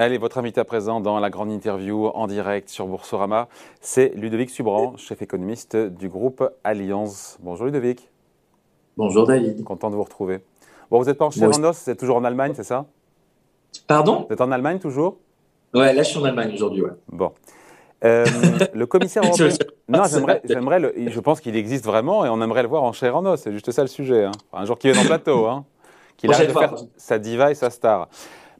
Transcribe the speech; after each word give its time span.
Allez, 0.00 0.16
votre 0.16 0.38
invité 0.38 0.58
à 0.58 0.64
présent 0.64 1.02
dans 1.02 1.20
la 1.20 1.28
grande 1.28 1.50
interview 1.50 2.06
en 2.06 2.26
direct 2.26 2.70
sur 2.70 2.86
Boursorama, 2.86 3.48
c'est 3.82 4.14
Ludovic 4.16 4.48
Subran, 4.48 4.96
chef 4.96 5.20
économiste 5.20 5.76
du 5.76 6.08
groupe 6.08 6.42
Alliance. 6.64 7.36
Bonjour 7.42 7.66
Ludovic. 7.66 8.08
Bonjour 8.96 9.26
David. 9.26 9.62
Content 9.62 9.90
de 9.90 9.96
vous 9.96 10.02
retrouver. 10.02 10.40
Bon, 10.90 11.00
vous 11.00 11.04
n'êtes 11.04 11.18
pas 11.18 11.26
en 11.26 11.30
chair 11.30 11.50
en 11.50 11.64
os, 11.64 11.84
vous 11.84 11.90
êtes 11.90 11.98
toujours 11.98 12.16
en 12.16 12.24
Allemagne, 12.24 12.54
c'est 12.56 12.64
ça? 12.64 12.86
Pardon? 13.86 14.24
Vous 14.26 14.32
êtes 14.32 14.40
en 14.40 14.50
Allemagne 14.50 14.78
toujours? 14.78 15.18
Ouais, 15.74 15.92
là 15.92 16.02
je 16.02 16.08
suis 16.08 16.18
en 16.18 16.24
Allemagne 16.24 16.54
aujourd'hui, 16.54 16.80
ouais. 16.80 16.92
Bon. 17.12 17.32
Euh, 18.02 18.24
le 18.72 18.86
commissaire 18.86 19.22
européen. 19.26 19.50
non, 19.86 20.04
j'aimerais, 20.10 20.40
j'aimerais 20.44 20.94
je 21.10 21.20
pense 21.20 21.42
qu'il 21.42 21.56
existe 21.56 21.84
vraiment 21.84 22.24
et 22.24 22.30
on 22.30 22.40
aimerait 22.40 22.62
le 22.62 22.68
voir 22.68 22.84
en 22.84 22.92
chair 22.92 23.14
en 23.18 23.26
os. 23.26 23.38
C'est 23.38 23.52
juste 23.52 23.70
ça 23.70 23.82
le 23.82 23.88
sujet. 23.88 24.24
Hein. 24.24 24.32
Un 24.54 24.64
jour 24.64 24.78
qu'il 24.78 24.88
est 24.88 24.98
en 24.98 25.04
plateau, 25.04 25.44
hein. 25.44 25.66
qu'il 26.16 26.32
arrête 26.32 26.48
de 26.48 26.58
faire 26.58 26.74
sa 26.96 27.18
diva 27.18 27.50
et 27.50 27.54
sa 27.54 27.68
star. 27.68 28.08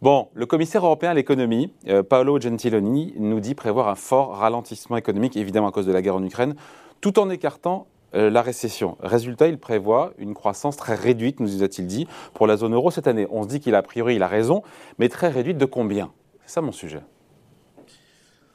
Bon, 0.02 0.28
le 0.32 0.46
commissaire 0.46 0.86
européen 0.86 1.10
à 1.10 1.14
l'économie, 1.14 1.74
euh, 1.86 2.02
Paolo 2.02 2.40
Gentiloni, 2.40 3.12
nous 3.18 3.38
dit 3.38 3.54
prévoir 3.54 3.88
un 3.88 3.95
fort 3.95 4.34
ralentissement 4.34 4.96
économique, 4.96 5.36
évidemment 5.36 5.68
à 5.68 5.73
cause 5.73 5.84
de 5.84 5.92
la 5.92 6.00
guerre 6.00 6.16
en 6.16 6.24
Ukraine, 6.24 6.54
tout 7.02 7.18
en 7.18 7.28
écartant 7.28 7.86
euh, 8.14 8.30
la 8.30 8.40
récession. 8.40 8.96
Résultat, 9.00 9.48
il 9.48 9.59
prévoit 9.59 10.14
une 10.16 10.32
croissance 10.32 10.78
très 10.78 10.95
réduite, 10.95 11.38
nous 11.38 11.62
a-t-il 11.62 11.86
dit, 11.86 12.06
pour 12.32 12.46
la 12.46 12.56
zone 12.56 12.73
euro 12.73 12.90
cette 12.90 13.09
année. 13.09 13.26
On 13.30 13.42
se 13.42 13.48
dit 13.48 13.60
qu'il 13.60 13.74
a, 13.74 13.82
priori, 13.82 14.14
il 14.14 14.24
raison, 14.24 14.62
mais 14.98 15.10
très 15.10 15.28
réduite 15.28 15.59
de 15.59 15.66
combien? 15.66 16.10
C'est 16.46 16.54
ça 16.54 16.60
mon 16.62 16.73
sujet 16.73 17.01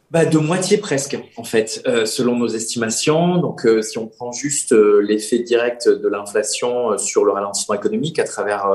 bah, 0.09 0.25
de 0.25 0.37
moitié 0.37 0.77
presque, 0.77 1.17
en 1.35 1.43
fait, 1.43 1.81
euh, 1.87 2.05
selon 2.05 2.37
nos 2.37 2.47
estimations. 2.47 3.37
Donc, 3.37 3.67
si 3.81 3.97
on 3.97 4.07
prend 4.07 4.31
juste 4.31 4.71
l'effet 4.71 5.39
direct 5.39 5.89
de 5.89 6.07
l'inflation 6.07 6.97
sur 6.97 7.25
le 7.25 7.31
ralentissement 7.31 7.75
économique 7.75 8.17
à 8.17 8.23
travers 8.23 8.67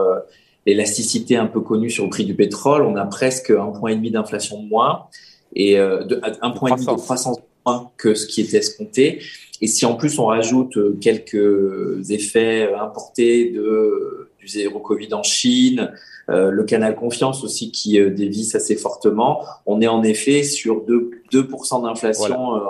l'élasticité 0.71 1.37
un 1.37 1.47
peu 1.47 1.61
connue 1.61 1.91
sur 1.91 2.05
le 2.05 2.11
prix 2.11 2.25
du 2.25 2.35
pétrole, 2.35 2.83
on 2.83 2.97
a 2.97 3.05
presque 3.05 3.51
un 3.51 3.71
point 3.71 3.91
et 3.91 3.97
demi 3.97 4.11
d'inflation 4.11 4.63
de 4.63 4.69
moins 4.69 5.07
et 5.55 5.77
de, 5.77 6.21
un 6.43 6.51
point 6.51 6.71
et 6.71 6.75
demi 6.75 6.87
de 6.87 6.93
croissance 6.93 7.39
de 7.39 7.43
moins 7.67 7.91
que 7.97 8.15
ce 8.15 8.27
qui 8.27 8.41
était 8.41 8.59
escompté. 8.59 9.21
Et 9.61 9.67
si 9.67 9.85
en 9.85 9.95
plus 9.95 10.19
on 10.19 10.27
rajoute 10.27 10.79
quelques 11.01 12.11
effets 12.11 12.73
importés 12.75 13.51
de, 13.51 14.31
du 14.39 14.49
zéro 14.49 14.79
Covid 14.79 15.13
en 15.13 15.23
Chine, 15.23 15.91
euh, 16.31 16.51
le 16.51 16.63
canal 16.65 16.95
confiance 16.95 17.43
aussi 17.43 17.73
qui 17.73 17.99
euh, 17.99 18.11
dévisse 18.11 18.55
assez 18.55 18.77
fortement. 18.77 19.45
On 19.67 19.81
est 19.81 19.89
en 19.89 20.03
effet 20.03 20.45
sur 20.45 20.85
2%, 20.87 21.11
2 21.33 21.49
d'inflation 21.83 22.57
euh, 22.57 22.61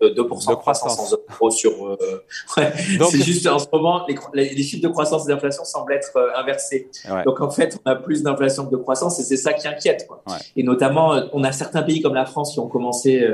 2% 0.00 0.50
de 0.50 0.54
croissance 0.54 0.98
en 0.98 1.16
euros 1.16 1.50
sur. 1.50 1.72
ouais, 2.56 2.72
c'est 3.10 3.22
juste 3.22 3.46
en 3.46 3.58
ce 3.58 3.66
moment, 3.72 4.06
les, 4.34 4.50
les, 4.50 4.62
chiffres 4.62 4.82
de 4.82 4.88
croissance 4.88 5.26
et 5.26 5.32
d'inflation 5.32 5.64
semblent 5.64 5.92
être 5.92 6.16
inversés. 6.36 6.88
Donc 7.24 7.40
en 7.40 7.50
fait, 7.50 7.78
on 7.84 7.90
a 7.90 7.96
plus 7.96 8.22
d'inflation 8.22 8.66
que 8.66 8.70
de 8.70 8.76
croissance 8.76 9.18
et 9.20 9.22
c'est 9.22 9.36
ça 9.36 9.52
qui 9.52 9.66
inquiète. 9.66 10.06
Quoi. 10.06 10.22
Et 10.56 10.62
notamment, 10.62 11.20
on 11.32 11.44
a 11.44 11.52
certains 11.52 11.82
pays 11.82 12.00
comme 12.00 12.14
la 12.14 12.26
France 12.26 12.52
qui 12.52 12.60
ont 12.60 12.68
commencé 12.68 13.26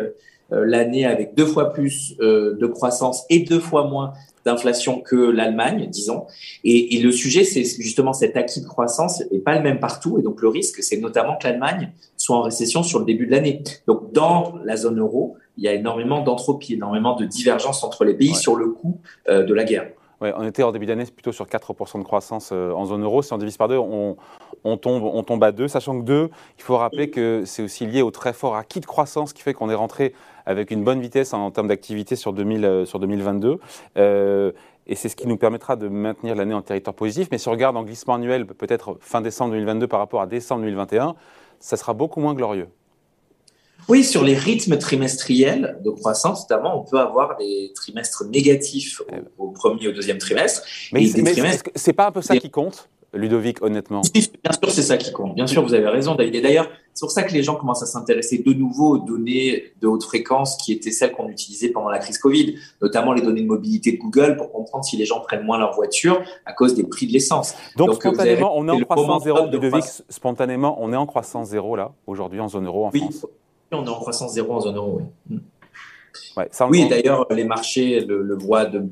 l'année 0.50 1.06
avec 1.06 1.34
deux 1.34 1.46
fois 1.46 1.72
plus 1.72 2.16
de 2.18 2.66
croissance 2.66 3.24
et 3.30 3.40
deux 3.40 3.60
fois 3.60 3.86
moins 3.86 4.12
d'inflation 4.44 5.00
que 5.00 5.16
l'Allemagne, 5.16 5.88
disons. 5.90 6.26
Et, 6.64 7.00
le 7.00 7.10
sujet, 7.12 7.44
c'est 7.44 7.64
justement 7.64 8.12
cet 8.12 8.36
acquis 8.36 8.60
de 8.60 8.66
croissance 8.66 9.22
n'est 9.30 9.38
pas 9.38 9.56
le 9.56 9.62
même 9.62 9.80
partout. 9.80 10.18
Et 10.18 10.22
donc, 10.22 10.40
le 10.42 10.48
risque, 10.48 10.82
c'est 10.82 10.98
notamment 10.98 11.36
que 11.36 11.46
l'Allemagne 11.46 11.92
soit 12.16 12.36
en 12.36 12.42
récession 12.42 12.82
sur 12.82 12.98
le 12.98 13.04
début 13.04 13.26
de 13.26 13.32
l'année. 13.32 13.62
Donc, 13.86 14.12
dans 14.12 14.54
la 14.64 14.76
zone 14.76 15.00
euro, 15.00 15.36
il 15.56 15.64
y 15.64 15.68
a 15.68 15.72
énormément 15.72 16.20
d'entropie, 16.20 16.74
énormément 16.74 17.16
de 17.16 17.24
divergence 17.24 17.84
entre 17.84 18.04
les 18.04 18.14
pays 18.14 18.34
sur 18.34 18.56
le 18.56 18.68
coût 18.68 19.00
euh, 19.28 19.44
de 19.44 19.54
la 19.54 19.64
guerre. 19.64 19.86
Ouais, 20.20 20.32
on 20.36 20.44
était 20.44 20.62
en 20.62 20.72
début 20.72 20.86
d'année 20.86 21.04
plutôt 21.04 21.32
sur 21.32 21.46
4% 21.46 21.98
de 21.98 22.04
croissance 22.04 22.50
euh, 22.52 22.72
en 22.72 22.86
zone 22.86 23.02
euro. 23.02 23.22
Si 23.22 23.32
on 23.32 23.38
divise 23.38 23.56
par 23.56 23.68
deux, 23.68 23.78
on, 23.78 24.16
tombe, 24.76 25.02
on 25.02 25.22
tombe 25.22 25.42
à 25.42 25.52
2, 25.52 25.68
sachant 25.68 25.98
que 26.00 26.04
2, 26.04 26.30
il 26.58 26.62
faut 26.62 26.76
rappeler 26.76 27.10
que 27.10 27.42
c'est 27.44 27.62
aussi 27.62 27.84
lié 27.84 28.00
au 28.00 28.10
très 28.10 28.32
fort 28.32 28.56
acquis 28.56 28.80
de 28.80 28.86
croissance 28.86 29.32
qui 29.32 29.42
fait 29.42 29.54
qu'on 29.54 29.70
est 29.70 29.74
rentré 29.74 30.14
avec 30.46 30.70
une 30.70 30.84
bonne 30.84 31.00
vitesse 31.00 31.34
en, 31.34 31.50
termes 31.50 31.68
d'activité 31.68 32.16
sur, 32.16 32.32
2000, 32.32 32.64
euh, 32.64 32.86
sur 32.86 33.00
2022. 33.00 33.58
Euh, 33.96 34.52
et 34.86 34.94
c'est 34.94 35.08
ce 35.08 35.16
qui 35.16 35.26
nous 35.26 35.36
permettra 35.36 35.76
de 35.76 35.88
maintenir 35.88 36.34
l'année 36.34 36.54
en 36.54 36.62
territoire 36.62 36.94
positif. 36.94 37.28
Mais 37.32 37.38
si 37.38 37.48
on 37.48 37.52
regarde 37.52 37.76
en 37.76 37.82
glissement 37.82 38.14
annuel, 38.14 38.46
peut-être 38.46 38.96
fin 39.00 39.20
décembre 39.20 39.52
2022 39.52 39.88
par 39.88 39.98
rapport 39.98 40.20
à 40.20 40.26
décembre 40.26 40.62
2021, 40.62 41.16
ça 41.58 41.76
sera 41.76 41.92
beaucoup 41.92 42.20
moins 42.20 42.34
glorieux. 42.34 42.68
Oui, 43.88 44.04
sur 44.04 44.24
les 44.24 44.34
rythmes 44.34 44.78
trimestriels 44.78 45.78
de 45.84 45.90
croissance, 45.90 46.48
notamment, 46.48 46.80
on 46.80 46.84
peut 46.84 46.98
avoir 46.98 47.36
des 47.36 47.72
trimestres 47.74 48.24
négatifs 48.24 49.02
au, 49.38 49.48
premier 49.48 49.84
et 49.84 49.88
au 49.88 49.92
deuxième 49.92 50.18
trimestre. 50.18 50.62
Mais, 50.92 51.06
c'est 51.74 51.92
pas 51.92 52.06
un 52.06 52.12
peu 52.12 52.22
ça 52.22 52.36
qui 52.36 52.50
compte 52.50 52.88
Ludovic, 53.14 53.62
honnêtement? 53.62 54.02
Bien 54.12 54.52
sûr, 54.52 54.70
c'est 54.70 54.82
ça 54.82 54.96
qui 54.96 55.12
compte. 55.12 55.34
Bien 55.34 55.46
sûr, 55.46 55.62
vous 55.62 55.74
avez 55.74 55.88
raison, 55.88 56.14
David. 56.14 56.34
Et 56.34 56.40
d'ailleurs, 56.40 56.68
c'est 56.92 57.02
pour 57.02 57.10
ça 57.10 57.22
que 57.22 57.32
les 57.32 57.42
gens 57.42 57.56
commencent 57.56 57.82
à 57.82 57.86
s'intéresser 57.86 58.38
de 58.38 58.52
nouveau 58.52 58.96
aux 58.96 58.98
données 58.98 59.72
de 59.80 59.86
haute 59.86 60.04
fréquence 60.04 60.56
qui 60.56 60.72
étaient 60.72 60.90
celles 60.90 61.12
qu'on 61.12 61.28
utilisait 61.28 61.68
pendant 61.68 61.90
la 61.90 61.98
crise 61.98 62.18
Covid, 62.18 62.56
notamment 62.82 63.12
les 63.12 63.22
données 63.22 63.42
de 63.42 63.46
mobilité 63.46 63.92
de 63.92 63.98
Google 63.98 64.36
pour 64.36 64.52
comprendre 64.52 64.84
si 64.84 64.96
les 64.96 65.04
gens 65.04 65.20
prennent 65.20 65.44
moins 65.44 65.58
leur 65.58 65.74
voiture 65.74 66.22
à 66.44 66.52
cause 66.52 66.74
des 66.74 66.84
prix 66.84 67.06
de 67.06 67.12
l'essence. 67.12 67.54
Donc, 67.76 67.94
spontanément, 67.94 68.52
on 68.56 68.68
est 68.68 68.72
en 68.72 68.80
croissance 68.80 69.24
zéro, 69.24 69.46
Ludovic, 69.46 69.84
spontanément, 70.08 70.76
on 70.80 70.92
est 70.92 70.96
en 70.96 71.06
croissance 71.06 71.48
zéro 71.48 71.76
là, 71.76 71.92
aujourd'hui, 72.06 72.40
en 72.40 72.48
zone 72.48 72.66
euro, 72.66 72.86
en 72.86 72.90
oui, 72.92 73.00
France 73.00 73.26
on 73.74 73.84
est 73.84 73.88
en 73.88 73.94
croissance 73.94 74.34
zéro 74.34 74.54
en 74.54 74.60
zone 74.60 74.76
euro, 74.76 75.00
oui. 75.28 75.36
Mm. 76.36 76.42
oui, 76.68 76.88
d'ailleurs, 76.88 77.26
les 77.30 77.44
marchés 77.44 78.00
le, 78.00 78.34
voient 78.36 78.66
de, 78.66 78.82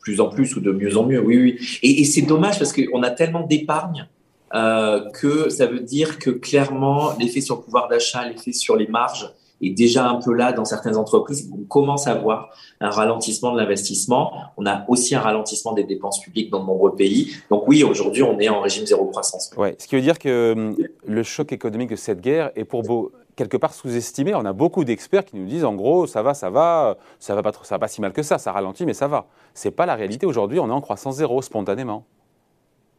plus 0.00 0.20
en 0.20 0.28
plus 0.28 0.56
ou 0.56 0.60
de 0.60 0.72
mieux 0.72 0.96
en 0.96 1.04
mieux. 1.04 1.20
Oui, 1.20 1.38
oui. 1.38 1.78
Et, 1.82 2.04
c'est 2.04 2.22
dommage 2.22 2.58
parce 2.58 2.72
qu'on 2.72 3.02
a 3.02 3.10
tellement 3.10 3.46
d'épargne 3.46 4.08
euh, 4.54 5.10
que 5.10 5.50
ça 5.50 5.66
veut 5.66 5.80
dire 5.80 6.18
que 6.18 6.30
clairement, 6.30 7.12
l'effet 7.18 7.40
sur 7.40 7.56
le 7.56 7.62
pouvoir 7.62 7.88
d'achat, 7.88 8.26
l'effet 8.28 8.52
sur 8.52 8.76
les 8.76 8.86
marges 8.86 9.30
est 9.60 9.70
déjà 9.70 10.08
un 10.08 10.20
peu 10.20 10.32
là 10.32 10.52
dans 10.52 10.64
certaines 10.64 10.96
entreprises. 10.96 11.50
On 11.52 11.64
commence 11.64 12.06
à 12.06 12.14
voir 12.14 12.50
un 12.80 12.90
ralentissement 12.90 13.52
de 13.52 13.58
l'investissement. 13.58 14.32
On 14.56 14.66
a 14.66 14.84
aussi 14.88 15.14
un 15.14 15.20
ralentissement 15.20 15.72
des 15.72 15.84
dépenses 15.84 16.20
publiques 16.20 16.50
dans 16.50 16.60
de 16.60 16.66
nombreux 16.66 16.94
pays. 16.94 17.32
Donc 17.50 17.66
oui, 17.66 17.82
aujourd'hui, 17.82 18.22
on 18.22 18.38
est 18.38 18.48
en 18.48 18.60
régime 18.60 18.86
zéro 18.86 19.06
croissance. 19.06 19.50
Ouais, 19.56 19.74
ce 19.78 19.88
qui 19.88 19.96
veut 19.96 20.02
dire 20.02 20.18
que 20.18 20.52
hum, 20.52 20.76
le 21.06 21.22
choc 21.22 21.52
économique 21.52 21.90
de 21.90 21.96
cette 21.96 22.20
guerre 22.20 22.52
est 22.54 22.64
pour 22.64 22.82
beau 22.82 23.12
quelque 23.38 23.56
part 23.56 23.72
sous-estimé. 23.72 24.34
On 24.34 24.44
a 24.44 24.52
beaucoup 24.52 24.84
d'experts 24.84 25.24
qui 25.24 25.36
nous 25.36 25.46
disent 25.46 25.64
en 25.64 25.74
gros, 25.74 26.06
ça 26.06 26.22
va, 26.22 26.34
ça 26.34 26.50
va, 26.50 26.98
ça 27.20 27.34
va 27.34 27.42
pas, 27.42 27.52
ça 27.52 27.76
va 27.76 27.78
pas 27.78 27.88
si 27.88 28.00
mal 28.00 28.12
que 28.12 28.22
ça, 28.22 28.36
ça 28.36 28.52
ralentit, 28.52 28.84
mais 28.84 28.94
ça 28.94 29.06
va. 29.06 29.26
C'est 29.54 29.70
pas 29.70 29.86
la 29.86 29.94
réalité 29.94 30.26
aujourd'hui. 30.26 30.58
On 30.58 30.68
est 30.68 30.72
en 30.72 30.80
croissance 30.80 31.16
zéro 31.16 31.40
spontanément. 31.40 32.04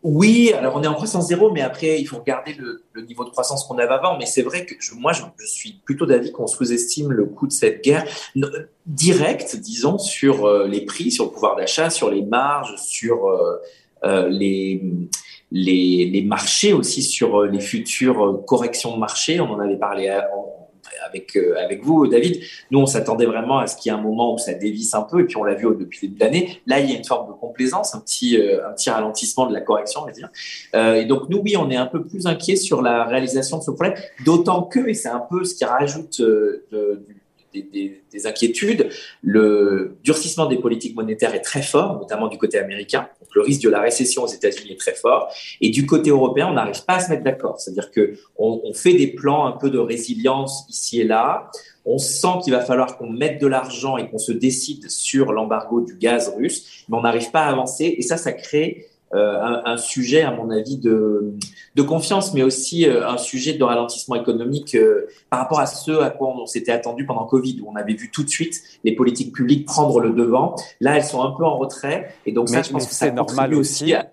Oui, 0.02 0.54
alors 0.54 0.78
on 0.78 0.82
est 0.82 0.88
en 0.88 0.94
croissance 0.94 1.28
zéro, 1.28 1.52
mais 1.52 1.60
après, 1.60 2.00
il 2.00 2.06
faut 2.06 2.20
regarder 2.20 2.54
le, 2.54 3.02
niveau 3.02 3.26
de 3.26 3.32
croissance 3.32 3.66
qu'on 3.66 3.78
avait 3.78 3.94
avant. 3.94 4.18
Mais 4.18 4.26
c'est 4.26 4.44
vrai 4.44 4.66
que 4.66 4.74
moi, 4.96 5.12
je, 5.12 5.24
suis 5.46 5.82
plutôt 5.84 6.06
d'avis 6.06 6.32
qu'on 6.32 6.48
sous-estime 6.48 7.12
le 7.12 7.26
coût 7.26 7.48
de 7.48 7.52
cette 7.52 7.84
guerre 7.84 8.06
direct, 8.86 9.58
disons, 9.58 9.98
sur 9.98 10.46
euh, 10.46 10.68
les 10.68 10.86
prix, 10.86 11.12
sur 11.12 11.26
le 11.26 11.32
pouvoir 11.32 11.58
d'achat, 11.58 11.90
sur 11.90 12.10
les 12.10 12.22
marges, 12.22 12.76
sur 12.78 13.28
euh, 13.28 13.58
euh, 14.06 14.30
les, 14.30 14.82
les, 15.52 16.24
marchés 16.26 16.74
aussi, 16.74 17.02
sur 17.02 17.44
les 17.44 17.60
futures 17.60 18.44
corrections 18.46 18.94
de 18.94 19.00
marché. 19.00 19.40
On 19.40 19.52
en 19.52 19.60
avait 19.60 19.78
parlé 19.78 20.10
avec, 21.06 21.36
euh, 21.36 21.56
avec 21.58 21.84
vous, 21.84 22.08
David. 22.08 22.42
Nous, 22.72 22.80
on 22.80 22.86
s'attendait 22.86 23.26
vraiment 23.26 23.60
à 23.60 23.68
ce 23.68 23.76
qu'il 23.76 23.92
y 23.92 23.96
ait 23.96 23.98
un 23.98 24.02
moment 24.02 24.34
où 24.34 24.38
ça 24.38 24.54
dévisse 24.54 24.94
un 24.94 25.02
peu, 25.02 25.22
et 25.22 25.24
puis 25.26 25.38
on 25.38 25.44
l'a 25.44 25.56
vu 25.56 25.66
depuis 25.78 26.08
le 26.08 26.14
début 26.14 26.20
de 26.20 26.20
l'année. 26.20 26.62
Là, 26.66 26.80
il 26.80 26.90
y 26.90 26.94
a 26.94 26.98
une 26.98 27.06
forme 27.06 27.28
de 27.28 27.34
complaisance, 27.34 27.96
un 27.96 28.00
petit, 28.00 28.38
euh, 28.38 28.68
un 28.68 28.74
petit 28.74 28.90
ralentissement 28.90 29.48
de 29.48 29.54
la 29.54 29.62
correction, 29.62 30.02
on 30.02 30.06
va 30.06 30.12
dire. 30.12 30.30
Euh, 30.76 30.96
et 30.96 31.06
donc, 31.06 31.30
nous, 31.30 31.40
oui, 31.40 31.56
on 31.58 31.70
est 31.70 31.76
un 31.76 31.86
peu 31.86 32.04
plus 32.04 32.28
inquiets 32.28 32.56
sur 32.56 32.82
la 32.82 33.06
réalisation 33.06 33.58
de 33.58 33.64
ce 33.64 33.72
problème, 33.72 33.96
d'autant 34.26 34.64
que, 34.64 34.88
et 34.88 34.94
c'est 34.94 35.10
un 35.10 35.24
peu 35.30 35.44
ce 35.44 35.56
qui 35.56 35.66
rajoute 35.66 36.22
de, 36.22 37.06
des, 37.54 38.02
des, 38.12 38.28
inquiétudes. 38.28 38.90
Le 39.22 39.98
durcissement 40.04 40.46
des 40.46 40.58
politiques 40.58 40.96
monétaires 40.96 41.34
est 41.34 41.42
très 41.42 41.62
fort, 41.62 41.98
notamment 42.00 42.28
du 42.28 42.38
côté 42.38 42.58
américain. 42.58 43.08
Donc, 43.20 43.30
le 43.36 43.42
risque 43.42 43.62
de 43.62 43.70
la 43.70 43.82
récession 43.82 44.24
aux 44.24 44.28
États-Unis 44.28 44.74
est 44.74 44.80
très 44.80 44.94
fort. 44.94 45.34
Et 45.62 45.70
du 45.70 45.86
côté 45.86 46.10
européen, 46.10 46.48
on 46.50 46.54
n'arrive 46.54 46.84
pas 46.86 46.96
à 46.96 47.00
se 47.00 47.10
mettre 47.10 47.24
d'accord. 47.24 47.60
C'est-à-dire 47.60 47.92
que 47.92 48.14
on, 48.38 48.74
fait 48.74 48.94
des 48.94 49.08
plans 49.08 49.46
un 49.46 49.54
peu 49.54 49.70
de 49.70 49.80
résilience 49.80 50.66
ici 50.70 51.02
et 51.02 51.04
là. 51.04 51.50
On 51.86 51.98
sent 51.98 52.28
qu'il 52.44 52.54
va 52.54 52.60
falloir 52.60 52.98
qu'on 52.98 53.10
mette 53.10 53.42
de 53.42 53.48
l'argent 53.48 53.98
et 53.98 54.10
qu'on 54.10 54.20
se 54.20 54.32
décide 54.32 54.90
sur 54.90 55.32
l'embargo 55.32 55.82
du 55.82 55.96
gaz 55.96 56.34
russe, 56.38 56.86
mais 56.88 56.98
on 56.98 57.02
n'arrive 57.02 57.32
pas 57.32 57.42
à 57.42 57.50
avancer. 57.50 57.96
Et 57.98 58.02
ça, 58.02 58.18
ça 58.18 58.32
crée 58.32 58.89
un, 59.12 59.62
un, 59.66 59.78
sujet, 59.78 60.22
à 60.22 60.32
mon 60.32 60.50
avis, 60.52 60.78
de, 60.78 61.34
de 61.76 61.82
confiance, 61.82 62.34
mais 62.34 62.44
aussi 62.44 62.88
euh, 62.88 63.08
un 63.08 63.18
sujet 63.18 63.54
de 63.54 63.64
ralentissement 63.64 64.16
économique 64.16 64.76
euh, 64.76 65.08
par 65.30 65.40
rapport 65.40 65.60
à 65.60 65.66
ce 65.66 65.92
à 66.02 66.10
quoi 66.10 66.30
on, 66.30 66.46
s'était 66.46 66.72
attendu 66.72 67.06
pendant 67.06 67.26
Covid, 67.26 67.62
où 67.62 67.72
on 67.72 67.76
avait 67.76 67.94
vu 67.94 68.12
tout 68.12 68.24
de 68.24 68.30
suite 68.30 68.62
les 68.84 68.96
politiques 68.96 69.34
publiques 69.34 69.66
prendre 69.66 70.00
le 70.00 70.12
devant. 70.12 70.56
Là, 70.80 70.98
elles 70.98 71.04
sont 71.04 71.24
un 71.24 71.32
peu 71.32 71.44
en 71.44 71.58
retrait, 71.58 72.14
et 72.26 72.32
donc 72.32 72.50
ça, 72.50 72.62
je 72.62 72.72
pense 72.72 72.88
que 72.88 72.94
ça 72.94 73.12
normal 73.12 73.56
aussi 73.56 73.94
à 73.94 74.08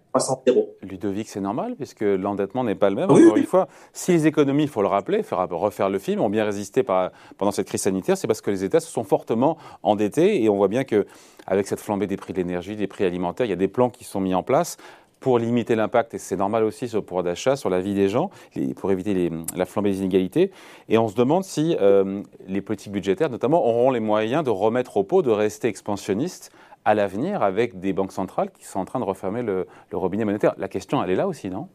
Ludovic, 0.83 1.29
c'est 1.29 1.41
normal, 1.41 1.75
puisque 1.77 2.03
l'endettement 2.03 2.65
n'est 2.65 2.75
pas 2.75 2.91
le 2.91 2.97
même. 2.97 3.11
Encore 3.11 3.37
une 3.37 3.45
fois, 3.45 3.69
si 3.93 4.13
les 4.13 4.27
économies, 4.27 4.65
il 4.65 4.69
faut 4.69 4.83
le 4.83 4.89
rappeler, 4.89 5.23
faut 5.23 5.37
refaire 5.37 5.89
le 5.89 5.99
film, 5.99 6.21
ont 6.21 6.31
bien 6.31 6.45
résisté 6.45 6.83
pendant 6.83 7.51
cette 7.51 7.67
crise 7.67 7.83
sanitaire, 7.83 8.17
c'est 8.17 8.27
parce 8.27 8.41
que 8.41 8.51
les 8.51 8.65
États 8.65 8.81
se 8.81 8.91
sont 8.91 9.05
fortement 9.05 9.57
endettés, 9.83 10.43
et 10.43 10.49
on 10.49 10.57
voit 10.57 10.69
bien 10.69 10.85
que 10.85 11.07
avec 11.47 11.67
cette 11.67 11.81
flambée 11.81 12.07
des 12.07 12.17
prix 12.17 12.33
de 12.33 12.39
l'énergie, 12.39 12.77
des 12.77 12.87
prix 12.87 13.05
alimentaires, 13.05 13.47
il 13.47 13.51
y 13.51 13.53
a 13.53 13.57
des 13.57 13.69
plans 13.69 13.91
qui 13.91 14.05
sont 14.05 14.21
mis 14.21 14.35
en 14.35 14.43
place 14.43 14.77
pour 15.21 15.39
limiter 15.39 15.75
l'impact, 15.75 16.15
et 16.15 16.19
c'est 16.19 16.37
normal 16.37 16.63
aussi 16.63 16.89
sur 16.89 16.99
le 16.99 17.05
pouvoir 17.05 17.25
d'achat, 17.25 17.57
sur 17.57 17.71
la 17.71 17.81
vie 17.81 17.95
des 17.95 18.09
gens, 18.09 18.31
pour 18.77 18.93
éviter 18.93 19.31
la 19.55 19.65
flambée 19.65 19.91
des 19.91 20.01
inégalités. 20.01 20.51
Et 20.89 20.99
on 20.99 21.09
se 21.09 21.15
demande 21.15 21.43
si 21.43 21.77
euh, 21.81 22.23
les 22.47 22.61
politiques 22.61 22.93
budgétaires, 22.93 23.31
notamment, 23.31 23.67
auront 23.67 23.91
les 23.91 24.01
moyens 24.01 24.45
de 24.45 24.51
remettre 24.51 24.97
au 24.99 25.05
pot, 25.05 25.23
de 25.23 25.31
rester 25.31 25.69
expansionnistes 25.69 26.53
à 26.87 26.95
l'avenir 26.95 27.43
avec 27.43 27.81
des 27.81 27.93
banques 27.93 28.13
centrales 28.13 28.51
qui 28.57 28.65
sont 28.65 28.79
en 28.79 28.85
train 28.85 29.01
de 29.01 29.05
refermer 29.05 29.43
le, 29.43 29.67
robinet 29.93 30.25
monétaire. 30.25 30.55
La 30.57 30.69
question, 30.69 31.03
elle 31.03 31.11
est 31.11 31.17
là 31.17 31.27
aussi, 31.27 31.51
non? 31.51 31.69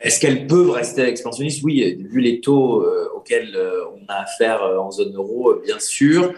Est-ce 0.00 0.20
qu'elles 0.20 0.48
peuvent 0.48 0.70
rester 0.70 1.02
expansionnistes 1.02 1.62
Oui, 1.62 1.96
vu 2.10 2.20
les 2.20 2.40
taux 2.40 2.82
euh, 2.82 3.08
auxquels 3.14 3.54
euh, 3.54 3.84
on 3.94 4.04
a 4.08 4.16
affaire 4.22 4.62
en 4.62 4.90
zone 4.90 5.14
euro, 5.14 5.54
bien 5.64 5.78
sûr. 5.78 6.34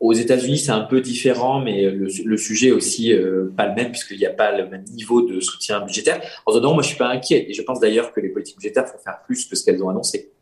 Aux 0.00 0.12
États-Unis, 0.12 0.58
c'est 0.58 0.72
un 0.72 0.80
peu 0.80 1.00
différent, 1.00 1.60
mais 1.60 1.88
le, 1.88 2.36
sujet 2.36 2.72
aussi 2.72 3.12
euh, 3.12 3.52
pas 3.56 3.66
le 3.66 3.74
même 3.74 3.90
puisqu'il 3.90 4.18
n'y 4.18 4.26
a 4.26 4.32
pas 4.32 4.56
le 4.56 4.66
même 4.68 4.84
niveau 4.84 5.22
de 5.22 5.38
soutien 5.38 5.80
budgétaire. 5.80 6.20
En 6.44 6.52
donnant, 6.52 6.74
moi, 6.74 6.82
je 6.82 6.88
suis 6.88 6.98
pas 6.98 7.08
inquiet 7.08 7.46
et 7.48 7.52
je 7.52 7.62
pense 7.62 7.78
d'ailleurs 7.78 8.12
que 8.12 8.20
les 8.20 8.30
politiques 8.30 8.56
budgétaires 8.56 8.86
vont 8.86 8.98
faire 8.98 9.20
plus 9.24 9.44
que 9.44 9.54
ce 9.54 9.64
qu'elles 9.64 9.82
ont 9.84 9.90
annoncé. 9.90 10.32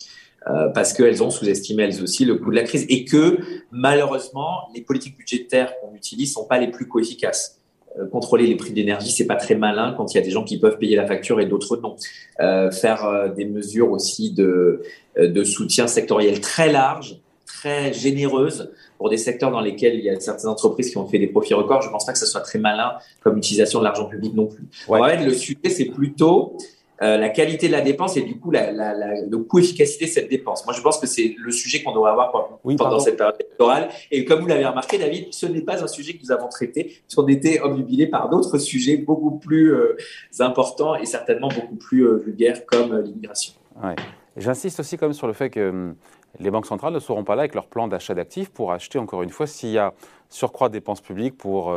Euh, 0.48 0.68
parce 0.68 0.92
qu'elles 0.92 1.22
ont 1.22 1.30
sous-estimé 1.30 1.82
elles 1.82 2.02
aussi 2.02 2.24
le 2.24 2.36
coût 2.36 2.50
de 2.50 2.56
la 2.56 2.62
crise 2.62 2.86
et 2.88 3.04
que 3.04 3.38
malheureusement 3.70 4.68
les 4.74 4.80
politiques 4.80 5.18
budgétaires 5.18 5.74
qu'on 5.80 5.94
utilise 5.94 6.32
sont 6.32 6.46
pas 6.46 6.58
les 6.58 6.68
plus 6.68 6.88
co-efficaces. 6.88 7.58
Euh, 7.98 8.06
contrôler 8.06 8.46
les 8.46 8.56
prix 8.56 8.72
d'énergie, 8.72 9.10
c'est 9.10 9.26
pas 9.26 9.36
très 9.36 9.54
malin 9.54 9.94
quand 9.96 10.12
il 10.12 10.18
y 10.18 10.20
a 10.20 10.24
des 10.24 10.30
gens 10.30 10.44
qui 10.44 10.58
peuvent 10.58 10.78
payer 10.78 10.96
la 10.96 11.06
facture 11.06 11.40
et 11.40 11.46
d'autres 11.46 11.76
non. 11.76 11.96
Euh, 12.40 12.70
faire 12.70 13.04
euh, 13.04 13.28
des 13.28 13.44
mesures 13.44 13.90
aussi 13.90 14.32
de, 14.32 14.82
de 15.16 15.44
soutien 15.44 15.86
sectoriel 15.86 16.40
très 16.40 16.70
larges, 16.70 17.20
très 17.46 17.92
généreuses, 17.92 18.70
pour 18.98 19.08
des 19.08 19.16
secteurs 19.16 19.50
dans 19.50 19.60
lesquels 19.60 19.94
il 19.94 20.04
y 20.04 20.10
a 20.10 20.18
certaines 20.20 20.48
entreprises 20.48 20.90
qui 20.90 20.98
ont 20.98 21.06
fait 21.06 21.18
des 21.18 21.28
profits 21.28 21.54
records, 21.54 21.82
je 21.82 21.86
ne 21.86 21.92
pense 21.92 22.04
pas 22.04 22.12
que 22.12 22.18
ce 22.18 22.26
soit 22.26 22.40
très 22.40 22.58
malin 22.58 22.92
comme 23.22 23.38
utilisation 23.38 23.78
de 23.78 23.84
l'argent 23.84 24.06
public 24.06 24.34
non 24.34 24.46
plus. 24.46 24.64
Ouais. 24.88 25.24
le 25.24 25.32
sujet, 25.32 25.68
c'est 25.68 25.86
plutôt 25.86 26.56
euh, 27.00 27.16
la 27.16 27.28
qualité 27.28 27.68
de 27.68 27.72
la 27.72 27.80
dépense 27.80 28.16
et 28.16 28.22
du 28.22 28.40
coup 28.40 28.50
la, 28.50 28.72
la, 28.72 28.92
la, 28.92 29.20
le 29.20 29.38
coût 29.38 29.60
efficacité 29.60 30.06
de 30.06 30.10
cette 30.10 30.28
dépense. 30.28 30.64
Moi, 30.66 30.74
je 30.74 30.80
pense 30.80 30.98
que 30.98 31.06
c'est 31.06 31.36
le 31.38 31.52
sujet 31.52 31.80
qu'on 31.84 31.92
devrait 31.94 32.10
avoir 32.10 32.32
pendant, 32.32 32.98
cette 32.98 33.16
période 33.16 33.36
électorale. 33.38 33.88
Et 34.10 34.24
comme 34.24 34.40
vous 34.40 34.48
l'avez 34.48 34.66
remarqué, 34.66 34.98
David, 34.98 35.32
ce 35.32 35.46
n'est 35.46 35.60
pas 35.60 35.80
un 35.80 35.86
sujet 35.86 36.14
que 36.14 36.22
nous 36.24 36.32
avons 36.32 36.48
traité, 36.48 36.84
puisqu'on 36.84 37.28
était 37.28 37.60
obnubilé 37.60 38.08
par 38.08 38.28
d'autres 38.28 38.58
sujets 38.58 38.96
beaucoup 38.96 39.38
plus 39.38 39.72
euh, 39.72 39.96
importants 40.40 40.96
et 40.96 41.06
certainement 41.06 41.48
beaucoup 41.48 41.76
plus 41.76 42.04
euh, 42.04 42.16
vulgaires 42.16 42.66
comme 42.66 43.00
l'immigration. 43.00 43.54
Ouais. 43.80 43.94
J'insiste 44.36 44.80
aussi 44.80 44.96
comme 44.96 45.12
sur 45.12 45.28
le 45.28 45.34
fait 45.34 45.50
que 45.50 45.70
hum, 45.70 45.94
les 46.40 46.50
banques 46.50 46.66
centrales 46.66 46.92
ne 46.92 46.98
seront 46.98 47.22
pas 47.22 47.36
là 47.36 47.42
avec 47.42 47.54
leur 47.54 47.68
plan 47.68 47.86
d'achat 47.86 48.14
d'actifs 48.14 48.50
pour 48.50 48.72
acheter, 48.72 48.98
encore 48.98 49.22
une 49.22 49.30
fois, 49.30 49.46
s'il 49.46 49.70
y 49.70 49.78
a 49.78 49.94
surcroît 50.30 50.68
de 50.68 50.72
dépenses 50.74 51.00
publiques 51.00 51.38
pour 51.38 51.74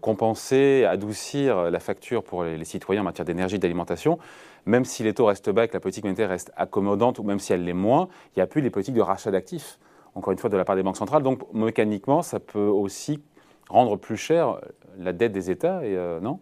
compenser, 0.00 0.84
adoucir 0.84 1.68
la 1.70 1.80
facture 1.80 2.22
pour 2.22 2.44
les, 2.44 2.64
citoyens 2.64 3.00
en 3.00 3.04
matière 3.04 3.24
d'énergie 3.24 3.56
et 3.56 3.58
d'alimentation. 3.58 4.18
Même 4.66 4.84
si 4.84 5.02
les 5.02 5.14
taux 5.14 5.26
restent 5.26 5.50
bas 5.50 5.64
et 5.64 5.68
que 5.68 5.74
la 5.74 5.80
politique 5.80 6.04
monétaire 6.04 6.28
reste 6.28 6.52
accommodante, 6.56 7.18
ou 7.18 7.22
même 7.22 7.38
si 7.38 7.52
elle 7.52 7.64
l'est 7.64 7.72
moins, 7.72 8.08
il 8.34 8.38
n'y 8.38 8.42
a 8.42 8.46
plus 8.46 8.60
les 8.60 8.70
politiques 8.70 8.94
de 8.94 9.00
rachat 9.00 9.30
d'actifs, 9.30 9.78
encore 10.14 10.32
une 10.32 10.38
fois, 10.38 10.50
de 10.50 10.56
la 10.56 10.64
part 10.64 10.76
des 10.76 10.82
banques 10.82 10.96
centrales. 10.96 11.22
Donc, 11.22 11.42
mécaniquement, 11.54 12.22
ça 12.22 12.40
peut 12.40 12.58
aussi 12.58 13.20
rendre 13.68 13.96
plus 13.96 14.16
cher 14.16 14.60
la 14.98 15.12
dette 15.12 15.32
des 15.32 15.50
États, 15.50 15.84
et, 15.84 15.96
euh, 15.96 16.20
non? 16.20 16.40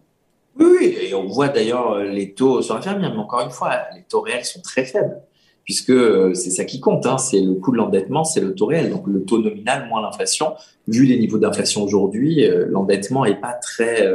Oui, 0.59 0.97
et 0.99 1.13
on 1.13 1.27
voit 1.27 1.49
d'ailleurs 1.49 1.91
euh, 1.91 2.03
les 2.03 2.33
taux 2.33 2.61
sur 2.61 2.75
l'infirmière, 2.75 3.13
mais 3.13 3.19
encore 3.19 3.41
une 3.41 3.51
fois, 3.51 3.71
les 3.95 4.03
taux 4.03 4.21
réels 4.21 4.45
sont 4.45 4.61
très 4.61 4.85
faibles 4.85 5.21
puisque 5.63 5.89
euh, 5.89 6.33
c'est 6.33 6.49
ça 6.49 6.63
qui 6.63 6.79
compte, 6.79 7.05
hein, 7.05 7.17
c'est 7.17 7.41
le 7.41 7.55
coût 7.55 7.73
de 7.73 7.77
l'endettement, 7.77 8.23
c'est 8.23 8.39
le 8.39 8.55
taux 8.55 8.67
réel, 8.67 8.89
donc 8.89 9.05
le 9.05 9.25
taux 9.25 9.39
nominal 9.39 9.89
moins 9.89 10.01
l'inflation. 10.01 10.53
Vu 10.87 11.03
les 11.03 11.19
niveaux 11.19 11.39
d'inflation 11.39 11.83
aujourd'hui, 11.83 12.47
l'endettement 12.69 13.25
n'est 13.25 13.35
pas 13.35 13.51
très 13.51 14.09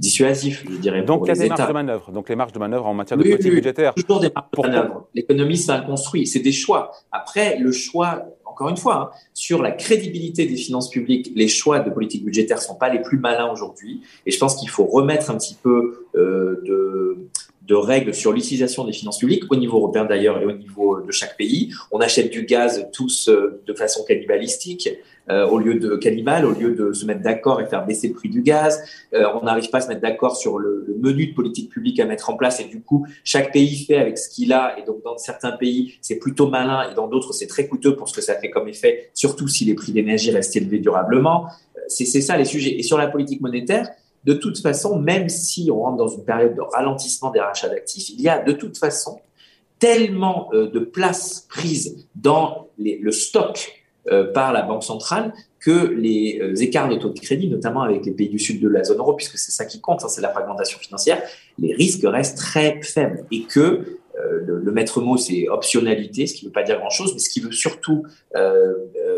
dissuasif, 0.00 0.64
je 0.68 0.76
dirais. 0.78 1.02
Donc 1.02 1.22
il 1.24 1.28
y 1.28 1.30
a 1.30 1.34
des 1.34 1.48
marges 1.48 1.68
de 1.68 1.72
manœuvre, 1.72 2.10
donc 2.10 2.28
les 2.28 2.36
marges 2.36 2.52
de 2.52 2.58
manœuvre 2.58 2.86
en 2.86 2.94
matière 2.94 3.18
de 3.18 3.22
politique 3.22 3.52
budgétaire. 3.52 3.94
Toujours 3.94 4.20
des 4.20 4.30
marges 4.34 4.50
de 4.52 4.62
manœuvre. 4.62 5.08
L'économie, 5.14 5.64
un 5.68 5.80
construit, 5.82 6.26
c'est 6.26 6.40
des 6.40 6.52
choix. 6.52 6.90
Après, 7.12 7.58
le 7.58 7.70
choix, 7.70 8.24
encore 8.44 8.70
une 8.70 8.76
fois, 8.76 8.96
hein, 8.96 9.10
sur 9.34 9.62
la 9.62 9.70
crédibilité 9.70 10.46
des 10.46 10.56
finances 10.56 10.90
publiques, 10.90 11.30
les 11.36 11.48
choix 11.48 11.80
de 11.80 11.90
politique 11.90 12.24
budgétaire 12.24 12.60
sont 12.60 12.76
pas 12.76 12.88
les 12.88 13.00
plus 13.00 13.18
malins 13.18 13.52
aujourd'hui, 13.52 14.00
et 14.26 14.30
je 14.30 14.38
pense 14.38 14.56
qu'il 14.56 14.70
faut 14.70 14.86
remettre 14.86 15.30
un 15.30 15.36
petit 15.36 15.56
peu 15.62 16.06
de 16.14 17.18
de 17.70 17.76
règles 17.76 18.12
sur 18.12 18.32
l'utilisation 18.32 18.84
des 18.84 18.92
finances 18.92 19.18
publiques, 19.18 19.44
au 19.48 19.54
niveau 19.54 19.78
européen 19.78 20.04
d'ailleurs 20.04 20.42
et 20.42 20.44
au 20.44 20.52
niveau 20.52 21.00
de 21.00 21.12
chaque 21.12 21.36
pays. 21.36 21.72
On 21.92 22.00
achète 22.00 22.30
du 22.32 22.44
gaz 22.44 22.88
tous 22.92 23.28
euh, 23.28 23.62
de 23.64 23.72
façon 23.74 24.02
cannibalistique, 24.02 24.88
euh, 25.30 25.46
au 25.46 25.60
lieu 25.60 25.76
de 25.76 25.94
cannibale, 25.94 26.44
au 26.44 26.50
lieu 26.50 26.74
de 26.74 26.92
se 26.92 27.06
mettre 27.06 27.22
d'accord 27.22 27.60
et 27.60 27.66
faire 27.66 27.86
baisser 27.86 28.08
le 28.08 28.14
prix 28.14 28.28
du 28.28 28.42
gaz. 28.42 28.82
Euh, 29.14 29.24
on 29.40 29.44
n'arrive 29.44 29.70
pas 29.70 29.78
à 29.78 29.82
se 29.82 29.88
mettre 29.88 30.00
d'accord 30.00 30.36
sur 30.36 30.58
le, 30.58 30.84
menu 30.98 31.28
de 31.28 31.34
politique 31.34 31.70
publique 31.70 32.00
à 32.00 32.06
mettre 32.06 32.28
en 32.28 32.36
place 32.36 32.58
et 32.58 32.64
du 32.64 32.82
coup, 32.82 33.06
chaque 33.22 33.52
pays 33.52 33.84
fait 33.86 33.96
avec 33.96 34.18
ce 34.18 34.28
qu'il 34.28 34.52
a. 34.52 34.76
Et 34.78 34.84
donc, 34.84 35.04
dans 35.04 35.16
certains 35.16 35.52
pays, 35.52 35.94
c'est 36.00 36.18
plutôt 36.18 36.48
malin 36.48 36.90
et 36.90 36.94
dans 36.94 37.06
d'autres, 37.06 37.32
c'est 37.32 37.46
très 37.46 37.68
coûteux 37.68 37.94
pour 37.94 38.08
ce 38.08 38.14
que 38.14 38.20
ça 38.20 38.34
fait 38.34 38.50
comme 38.50 38.66
effet, 38.66 39.10
surtout 39.14 39.46
si 39.46 39.64
les 39.64 39.74
prix 39.74 39.92
d'énergie 39.92 40.32
restent 40.32 40.56
élevés 40.56 40.80
durablement. 40.80 41.46
C'est 41.86 42.04
ça 42.20 42.36
les 42.36 42.44
sujets. 42.44 42.78
Et 42.78 42.82
sur 42.82 42.98
la 42.98 43.06
politique 43.06 43.40
monétaire, 43.40 43.88
de 44.24 44.34
toute 44.34 44.58
façon, 44.58 44.98
même 44.98 45.28
si 45.28 45.70
on 45.72 45.80
rentre 45.80 45.96
dans 45.96 46.08
une 46.08 46.24
période 46.24 46.54
de 46.54 46.60
ralentissement 46.60 47.30
des 47.30 47.40
rachats 47.40 47.68
d'actifs, 47.68 48.10
il 48.10 48.20
y 48.20 48.28
a 48.28 48.38
de 48.42 48.52
toute 48.52 48.76
façon 48.76 49.20
tellement 49.78 50.50
euh, 50.52 50.70
de 50.70 50.78
place 50.78 51.46
prise 51.48 52.06
dans 52.14 52.68
le 52.78 53.10
stock 53.10 53.72
euh, 54.10 54.32
par 54.32 54.52
la 54.52 54.62
Banque 54.62 54.84
centrale 54.84 55.32
que 55.58 55.70
les 55.70 56.38
euh, 56.40 56.54
écarts 56.56 56.88
de 56.88 56.96
taux 56.96 57.10
de 57.10 57.18
crédit, 57.18 57.48
notamment 57.48 57.82
avec 57.82 58.06
les 58.06 58.12
pays 58.12 58.28
du 58.28 58.38
sud 58.38 58.60
de 58.60 58.68
la 58.68 58.84
zone 58.84 58.98
euro, 58.98 59.14
puisque 59.14 59.38
c'est 59.38 59.50
ça 59.50 59.64
qui 59.64 59.80
compte, 59.80 60.04
hein, 60.04 60.08
c'est 60.08 60.22
la 60.22 60.30
fragmentation 60.30 60.78
financière, 60.78 61.22
les 61.58 61.74
risques 61.74 62.02
restent 62.04 62.38
très 62.38 62.80
faibles 62.82 63.24
et 63.32 63.42
que 63.42 63.96
le, 64.44 64.70
maître 64.70 65.00
mot, 65.00 65.16
c'est 65.16 65.48
optionnalité, 65.48 66.26
ce 66.26 66.34
qui 66.34 66.44
ne 66.44 66.50
veut 66.50 66.52
pas 66.52 66.62
dire 66.62 66.78
grand-chose, 66.78 67.14
mais 67.14 67.20
ce 67.20 67.30
qui 67.30 67.40
veut 67.40 67.52
surtout 67.52 68.04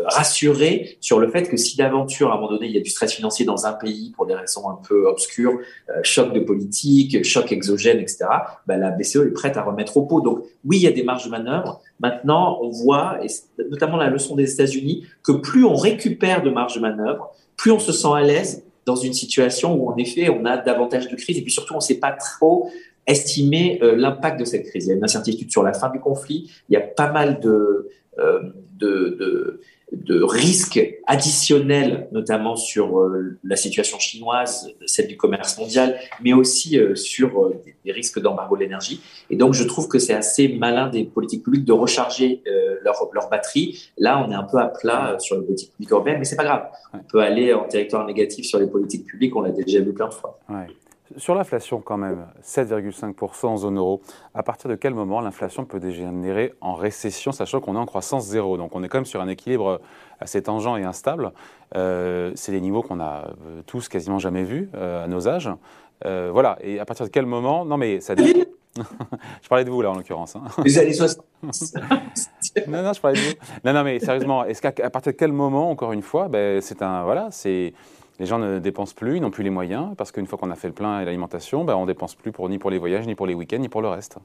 euh, 0.03 0.05
euh, 0.05 0.07
rassurer 0.09 0.97
sur 1.01 1.19
le 1.19 1.29
fait 1.29 1.49
que 1.49 1.57
si 1.57 1.77
d'aventure, 1.77 2.31
à 2.31 2.33
un 2.33 2.35
moment 2.35 2.49
donné, 2.49 2.67
il 2.67 2.75
y 2.75 2.77
a 2.77 2.81
du 2.81 2.89
stress 2.89 3.13
financier 3.13 3.45
dans 3.45 3.65
un 3.65 3.73
pays 3.73 4.11
pour 4.15 4.25
des 4.25 4.35
raisons 4.35 4.69
un 4.69 4.79
peu 4.87 5.07
obscures, 5.07 5.59
choc 6.03 6.33
de 6.33 6.39
politique, 6.39 7.23
choc 7.23 7.51
exogène, 7.51 7.99
etc., 7.99 8.25
bah, 8.67 8.77
la 8.77 8.91
BCE 8.91 9.17
est 9.17 9.33
prête 9.33 9.57
à 9.57 9.63
remettre 9.63 9.97
au 9.97 10.03
pot. 10.03 10.21
Donc 10.21 10.43
oui, 10.65 10.77
il 10.77 10.83
y 10.83 10.87
a 10.87 10.91
des 10.91 11.03
marges 11.03 11.25
de 11.25 11.29
manœuvre. 11.29 11.81
Maintenant, 11.99 12.59
on 12.61 12.69
voit, 12.69 13.19
et 13.23 13.27
notamment 13.69 13.97
la 13.97 14.09
leçon 14.09 14.35
des 14.35 14.51
États-Unis, 14.51 15.05
que 15.23 15.31
plus 15.31 15.65
on 15.65 15.75
récupère 15.75 16.43
de 16.43 16.49
marge 16.49 16.75
de 16.75 16.81
manœuvre, 16.81 17.31
plus 17.57 17.71
on 17.71 17.79
se 17.79 17.91
sent 17.91 18.13
à 18.13 18.21
l'aise 18.21 18.63
dans 18.85 18.95
une 18.95 19.13
situation 19.13 19.75
où 19.75 19.89
en 19.89 19.97
effet 19.97 20.29
on 20.29 20.45
a 20.45 20.57
davantage 20.57 21.07
de 21.07 21.15
crise 21.15 21.37
et 21.37 21.41
puis 21.41 21.51
surtout 21.51 21.73
on 21.73 21.77
ne 21.77 21.81
sait 21.81 21.99
pas 21.99 22.11
trop 22.11 22.69
estimer 23.05 23.79
euh, 23.81 23.95
l'impact 23.95 24.39
de 24.39 24.45
cette 24.45 24.65
crise. 24.65 24.85
Il 24.85 24.89
y 24.89 24.91
a 24.93 24.95
une 24.95 25.03
incertitude 25.03 25.51
sur 25.51 25.63
la 25.63 25.73
fin 25.73 25.89
du 25.89 25.99
conflit, 25.99 26.51
il 26.69 26.73
y 26.73 26.77
a 26.77 26.81
pas 26.81 27.11
mal 27.11 27.39
de, 27.39 27.89
euh, 28.19 28.41
de, 28.83 29.17
de, 29.19 29.61
de, 29.91 30.23
risques 30.23 30.79
additionnels, 31.07 32.07
notamment 32.11 32.55
sur 32.55 32.99
euh, 32.99 33.37
la 33.43 33.55
situation 33.55 33.99
chinoise, 33.99 34.69
celle 34.85 35.07
du 35.07 35.17
commerce 35.17 35.57
mondial, 35.57 35.99
mais 36.21 36.33
aussi 36.33 36.79
sur 36.95 37.51
des, 37.85 37.91
risques 37.91 38.19
d'embargo 38.19 38.55
de 38.55 38.61
l'énergie. 38.61 39.01
Et 39.29 39.35
donc, 39.35 39.53
je 39.53 39.63
trouve 39.63 39.87
que 39.87 39.99
c'est 39.99 40.13
assez 40.13 40.47
malin 40.47 40.89
des 40.89 41.03
politiques 41.03 41.43
publiques 41.43 41.65
de 41.65 41.73
recharger 41.73 42.41
leur, 42.83 43.09
leur 43.13 43.29
batterie. 43.29 43.89
Là, 43.97 44.23
on 44.25 44.31
est 44.31 44.35
un 44.35 44.43
peu 44.43 44.57
à 44.57 44.67
plat 44.67 45.17
sur 45.19 45.39
les 45.39 45.45
politiques 45.45 45.71
publiques 45.73 45.91
européennes, 45.91 46.19
mais 46.19 46.25
c'est 46.25 46.35
pas 46.35 46.43
grave. 46.43 46.69
On 46.93 46.99
peut 46.99 47.19
aller 47.19 47.53
en 47.53 47.65
territoire 47.65 48.05
négatif 48.05 48.45
sur 48.45 48.59
les 48.59 48.67
politiques 48.67 49.05
publiques, 49.05 49.35
on 49.35 49.41
l'a 49.41 49.51
déjà 49.51 49.79
vu 49.79 49.93
plein 49.93 50.07
de 50.07 50.13
fois. 50.13 50.39
Ouais. 50.49 50.67
Sur 51.17 51.35
l'inflation, 51.35 51.81
quand 51.81 51.97
même, 51.97 52.25
7,5% 52.43 53.45
en 53.47 53.57
zone 53.57 53.77
euro. 53.77 54.01
À 54.33 54.43
partir 54.43 54.69
de 54.69 54.75
quel 54.75 54.93
moment 54.93 55.21
l'inflation 55.21 55.65
peut 55.65 55.79
dégénérer 55.79 56.53
en 56.61 56.73
récession, 56.73 57.31
sachant 57.31 57.59
qu'on 57.59 57.75
est 57.75 57.79
en 57.79 57.85
croissance 57.85 58.25
zéro? 58.25 58.57
Donc 58.57 58.75
on 58.75 58.83
est 58.83 58.89
quand 58.89 58.97
même 58.97 59.05
sur 59.05 59.21
un 59.21 59.27
équilibre 59.27 59.81
assez 60.19 60.41
tangent 60.41 60.77
et 60.77 60.83
instable. 60.83 61.31
Euh, 61.75 62.31
c'est 62.35 62.51
des 62.51 62.61
niveaux 62.61 62.81
qu'on 62.81 62.99
a 62.99 63.27
euh, 63.27 63.61
tous 63.65 63.89
quasiment 63.89 64.19
jamais 64.19 64.43
vus 64.43 64.69
euh, 64.75 65.03
à 65.03 65.07
nos 65.07 65.27
âges. 65.27 65.49
voilà. 66.03 66.57
Et 66.61 66.79
à 66.79 66.85
partir 66.85 67.05
de 67.05 67.11
quel 67.11 67.25
moment? 67.25 67.65
Non, 67.65 67.77
mais 67.77 67.99
ça. 67.99 68.15
je 68.75 69.47
parlais 69.49 69.65
de 69.65 69.69
vous 69.69 69.81
là 69.81 69.91
en 69.91 69.95
l'occurrence. 69.95 70.35
Hein. 70.35 70.43
Les 70.63 70.77
années 70.79 70.93
60. 70.93 71.23
non, 72.67 72.81
non, 72.83 72.93
je 72.93 73.01
parlais 73.01 73.19
de 73.19 73.25
vous. 73.25 73.33
Non, 73.63 73.73
non, 73.73 73.83
mais 73.83 73.99
sérieusement, 73.99 74.45
est-ce 74.45 74.61
qu'à 74.61 74.89
partir 74.89 75.11
de 75.11 75.17
quel 75.17 75.31
moment, 75.31 75.69
encore 75.69 75.93
une 75.93 76.01
fois, 76.01 76.27
ben, 76.27 76.59
c'est 76.61 76.81
un 76.81 77.03
voilà, 77.03 77.27
c'est 77.31 77.73
les 78.19 78.25
gens 78.25 78.39
ne 78.39 78.59
dépensent 78.59 78.93
plus, 78.95 79.17
ils 79.17 79.21
n'ont 79.21 79.31
plus 79.31 79.43
les 79.43 79.49
moyens, 79.49 79.95
parce 79.97 80.11
qu'une 80.11 80.27
fois 80.27 80.37
qu'on 80.37 80.51
a 80.51 80.55
fait 80.55 80.67
le 80.67 80.73
plein 80.73 81.01
et 81.01 81.05
l'alimentation, 81.05 81.63
ben, 81.63 81.75
on 81.75 81.81
ne 81.81 81.87
dépense 81.87 82.15
plus 82.15 82.31
pour, 82.31 82.47
ni 82.49 82.59
pour 82.59 82.69
les 82.69 82.77
voyages, 82.77 83.07
ni 83.07 83.15
pour 83.15 83.27
les 83.27 83.33
week-ends, 83.33 83.59
ni 83.59 83.69
pour 83.69 83.81
le 83.81 83.89
reste. 83.89 84.17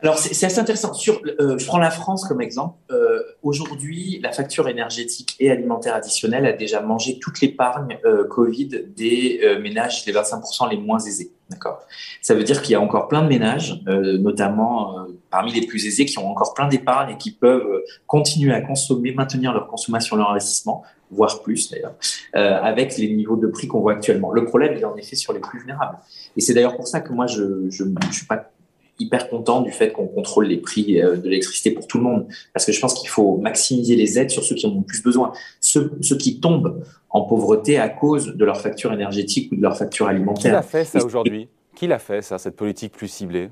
Alors, 0.00 0.16
c'est 0.18 0.46
assez 0.46 0.60
intéressant. 0.60 0.92
Euh, 1.40 1.58
je 1.58 1.66
prends 1.66 1.78
la 1.78 1.90
France 1.90 2.24
comme 2.24 2.40
exemple. 2.40 2.76
Euh, 2.92 3.20
aujourd'hui, 3.42 4.20
la 4.22 4.30
facture 4.30 4.68
énergétique 4.68 5.34
et 5.40 5.50
alimentaire 5.50 5.96
additionnelle 5.96 6.46
a 6.46 6.52
déjà 6.52 6.80
mangé 6.80 7.18
toute 7.18 7.40
l'épargne 7.40 7.98
euh, 8.04 8.24
Covid 8.28 8.84
des 8.94 9.40
ménages 9.60 10.04
des 10.04 10.12
25% 10.12 10.70
les 10.70 10.76
moins 10.76 11.00
aisés. 11.00 11.32
D'accord. 11.50 11.80
Ça 12.20 12.34
veut 12.34 12.44
dire 12.44 12.60
qu'il 12.60 12.72
y 12.72 12.74
a 12.74 12.80
encore 12.80 13.08
plein 13.08 13.22
de 13.22 13.28
ménages, 13.28 13.82
euh, 13.88 14.18
notamment 14.18 14.98
euh, 14.98 15.18
parmi 15.30 15.52
les 15.52 15.66
plus 15.66 15.86
aisés, 15.86 16.04
qui 16.04 16.18
ont 16.18 16.30
encore 16.30 16.52
plein 16.52 16.68
d'épargne 16.68 17.14
et 17.14 17.16
qui 17.16 17.30
peuvent 17.30 17.66
euh, 17.66 17.84
continuer 18.06 18.52
à 18.52 18.60
consommer, 18.60 19.12
maintenir 19.12 19.54
leur 19.54 19.66
consommation, 19.66 20.16
leur 20.16 20.30
investissement, 20.30 20.82
voire 21.10 21.42
plus 21.42 21.70
d'ailleurs, 21.70 21.94
avec 22.34 22.98
les 22.98 23.08
niveaux 23.08 23.36
de 23.36 23.46
prix 23.46 23.66
qu'on 23.66 23.80
voit 23.80 23.92
actuellement. 23.92 24.30
Le 24.30 24.44
problème 24.44 24.74
est 24.74 24.84
en 24.84 24.94
effet 24.96 25.16
sur 25.16 25.32
les 25.32 25.40
plus 25.40 25.60
vulnérables. 25.60 25.96
Et 26.36 26.42
c'est 26.42 26.52
d'ailleurs 26.52 26.76
pour 26.76 26.86
ça 26.86 27.00
que 27.00 27.14
moi, 27.14 27.26
je 27.26 27.42
ne 27.42 28.12
suis 28.12 28.26
pas 28.26 28.50
hyper 28.98 29.28
content 29.28 29.60
du 29.60 29.70
fait 29.70 29.92
qu'on 29.92 30.06
contrôle 30.06 30.46
les 30.46 30.58
prix 30.58 30.94
de 30.94 31.22
l'électricité 31.24 31.70
pour 31.70 31.86
tout 31.86 31.98
le 31.98 32.04
monde, 32.04 32.26
parce 32.52 32.66
que 32.66 32.72
je 32.72 32.80
pense 32.80 32.94
qu'il 32.94 33.08
faut 33.08 33.36
maximiser 33.36 33.96
les 33.96 34.18
aides 34.18 34.30
sur 34.30 34.42
ceux 34.42 34.54
qui 34.54 34.66
en 34.66 34.70
ont 34.70 34.78
le 34.78 34.84
plus 34.84 35.02
besoin. 35.02 35.32
Ceux, 35.60 35.92
ceux 36.00 36.16
qui 36.16 36.40
tombent 36.40 36.82
en 37.10 37.22
pauvreté 37.22 37.78
à 37.78 37.88
cause 37.88 38.34
de 38.34 38.44
leur 38.44 38.60
facture 38.60 38.92
énergétique 38.92 39.50
ou 39.52 39.56
de 39.56 39.62
leur 39.62 39.76
facture 39.76 40.08
alimentaire. 40.08 40.42
Qui 40.42 40.48
l'a 40.48 40.62
fait 40.62 40.84
ça 40.84 41.04
aujourd'hui? 41.04 41.48
Qui 41.74 41.86
l'a 41.86 41.98
fait 41.98 42.22
ça, 42.22 42.38
cette 42.38 42.56
politique 42.56 42.92
plus 42.92 43.08
ciblée? 43.08 43.50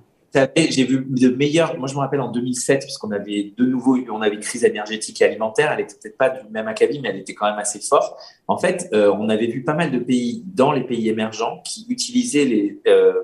J'ai 0.55 0.85
vu 0.85 1.07
de 1.09 1.29
meilleurs. 1.29 1.79
Moi, 1.79 1.89
je 1.89 1.95
me 1.95 2.01
rappelle 2.01 2.21
en 2.21 2.31
2007, 2.31 2.81
puisqu'on 2.81 3.11
avait 3.11 3.55
de 3.57 3.65
nouveau, 3.65 3.97
on 4.11 4.21
avait 4.21 4.35
une 4.35 4.43
crise 4.43 4.65
énergétique 4.65 5.21
et 5.23 5.25
alimentaire. 5.25 5.73
Elle 5.73 5.81
était 5.81 5.95
peut-être 5.95 6.19
pas 6.19 6.31
du 6.31 6.41
même 6.51 6.69
acabit, 6.69 7.01
mais 7.01 7.09
elle 7.09 7.19
était 7.19 7.35
quand 7.35 7.47
même 7.47 7.59
assez 7.59 7.81
forte. 7.81 8.19
En 8.47 8.59
fait, 8.59 8.89
euh, 8.93 9.13
on 9.19 9.29
avait 9.29 9.47
vu 9.47 9.65
pas 9.65 9.75
mal 9.75 9.91
de 9.91 9.99
pays 9.99 10.43
dans 10.47 10.73
les 10.73 10.85
pays 10.85 11.09
émergents 11.09 11.63
qui 11.65 11.87
utilisaient 11.89 12.45
les 12.45 12.81
euh, 12.87 13.23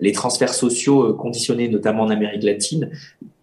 les 0.00 0.12
transferts 0.12 0.54
sociaux 0.54 1.10
euh, 1.10 1.12
conditionnés, 1.12 1.68
notamment 1.68 2.04
en 2.04 2.10
Amérique 2.10 2.42
latine, 2.42 2.90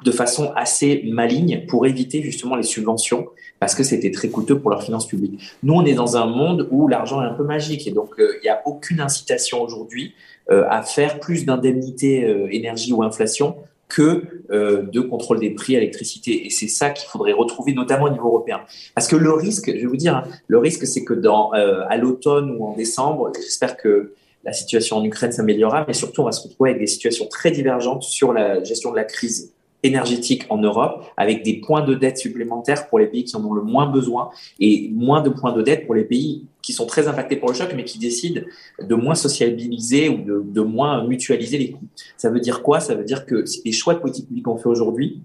de 0.04 0.12
façon 0.12 0.52
assez 0.56 1.04
maligne 1.08 1.66
pour 1.68 1.86
éviter 1.86 2.22
justement 2.22 2.56
les 2.56 2.64
subventions 2.64 3.28
parce 3.60 3.74
que 3.74 3.84
c'était 3.84 4.12
très 4.12 4.30
coûteux 4.30 4.60
pour 4.60 4.70
leurs 4.70 4.84
finances 4.84 5.08
publiques. 5.08 5.42
Nous, 5.64 5.74
on 5.74 5.86
est 5.86 5.94
dans 5.94 6.18
un 6.18 6.26
monde 6.26 6.68
où 6.72 6.88
l'argent 6.88 7.22
est 7.24 7.26
un 7.26 7.34
peu 7.34 7.44
magique 7.44 7.88
et 7.88 7.92
donc 7.92 8.14
il 8.20 8.44
n'y 8.44 8.50
a 8.50 8.62
aucune 8.66 9.00
incitation 9.00 9.62
aujourd'hui 9.62 10.14
euh, 10.52 10.64
à 10.70 10.84
faire 10.84 11.20
plus 11.20 11.44
d'indemnités 11.44 12.24
euh, 12.24 12.48
énergie 12.52 12.94
ou 12.94 13.02
inflation 13.02 13.56
que 13.88 14.26
euh, 14.52 14.84
de 14.84 15.02
contrôle 15.02 15.40
des 15.40 15.50
prix 15.50 15.76
à 15.76 15.80
l'électricité. 15.80 16.46
Et 16.46 16.52
c'est 16.52 16.68
ça 16.68 16.92
qu'il 16.92 17.10
faudrait 17.10 17.32
retrouver, 17.32 17.74
notamment 17.74 18.06
au 18.06 18.10
niveau 18.12 18.28
européen. 18.28 18.62
Parce 18.94 19.08
que 19.08 19.16
le 19.16 19.32
risque, 19.34 19.72
je 19.74 19.80
vais 19.80 19.86
vous 19.88 19.98
dire, 19.98 20.18
hein, 20.18 20.24
le 20.48 20.60
risque, 20.60 20.86
c'est 20.86 21.04
que 21.04 21.16
dans 21.16 21.50
à 21.50 21.98
l'automne 21.98 22.56
ou 22.56 22.66
en 22.66 22.76
décembre, 22.76 23.32
j'espère 23.36 23.76
que 23.76 24.14
la 24.46 24.54
situation 24.54 24.98
en 24.98 25.04
Ukraine 25.04 25.32
s'améliorera, 25.32 25.86
mais 25.88 25.94
surtout, 25.94 26.22
on 26.22 26.26
va 26.26 26.32
se 26.32 26.44
retrouver 26.48 26.70
avec 26.72 26.82
des 26.82 26.88
situations 26.88 27.26
très 27.28 27.52
divergentes 27.52 28.04
sur 28.04 28.32
la 28.32 28.64
gestion 28.64 28.92
de 28.92 28.96
la 28.96 29.04
crise 29.04 29.54
énergétique 29.84 30.46
en 30.50 30.58
Europe, 30.58 31.06
avec 31.16 31.44
des 31.44 31.62
points 31.62 31.86
de 31.86 31.94
dette 31.94 32.18
supplémentaires 32.18 32.88
pour 32.88 32.98
les 32.98 33.06
pays 33.06 33.24
qui 33.24 33.36
en 33.36 33.46
ont 33.46 33.54
le 33.54 33.62
moins 33.62 33.86
besoin 33.86 34.32
et 34.60 34.90
moins 34.94 35.22
de 35.22 35.30
points 35.30 35.54
de 35.54 35.62
dette 35.62 35.86
pour 35.86 35.94
les 35.94 36.04
pays 36.04 36.46
qui 36.62 36.74
sont 36.74 36.88
très 36.88 37.08
impactés 37.08 37.36
par 37.36 37.50
le 37.50 37.56
choc, 37.56 37.72
mais 37.76 37.84
qui 37.84 38.00
décident 38.00 38.42
de 38.82 38.96
moins 38.96 39.14
sociabiliser 39.14 40.10
ou 40.10 40.18
de, 40.18 40.44
de 40.44 40.62
moins 40.62 41.06
mutualiser 41.08 41.60
les 41.60 41.72
coûts. 41.72 41.86
Ça 42.18 42.32
veut 42.32 42.40
dire 42.40 42.64
quoi? 42.64 42.80
Ça 42.80 42.96
veut 42.96 43.04
dire 43.04 43.26
que 43.28 43.44
les 43.64 43.72
choix 43.72 43.94
de 43.94 44.00
politique 44.00 44.28
publique 44.28 44.46
qu'on 44.46 44.58
fait 44.58 44.70
aujourd'hui, 44.70 45.22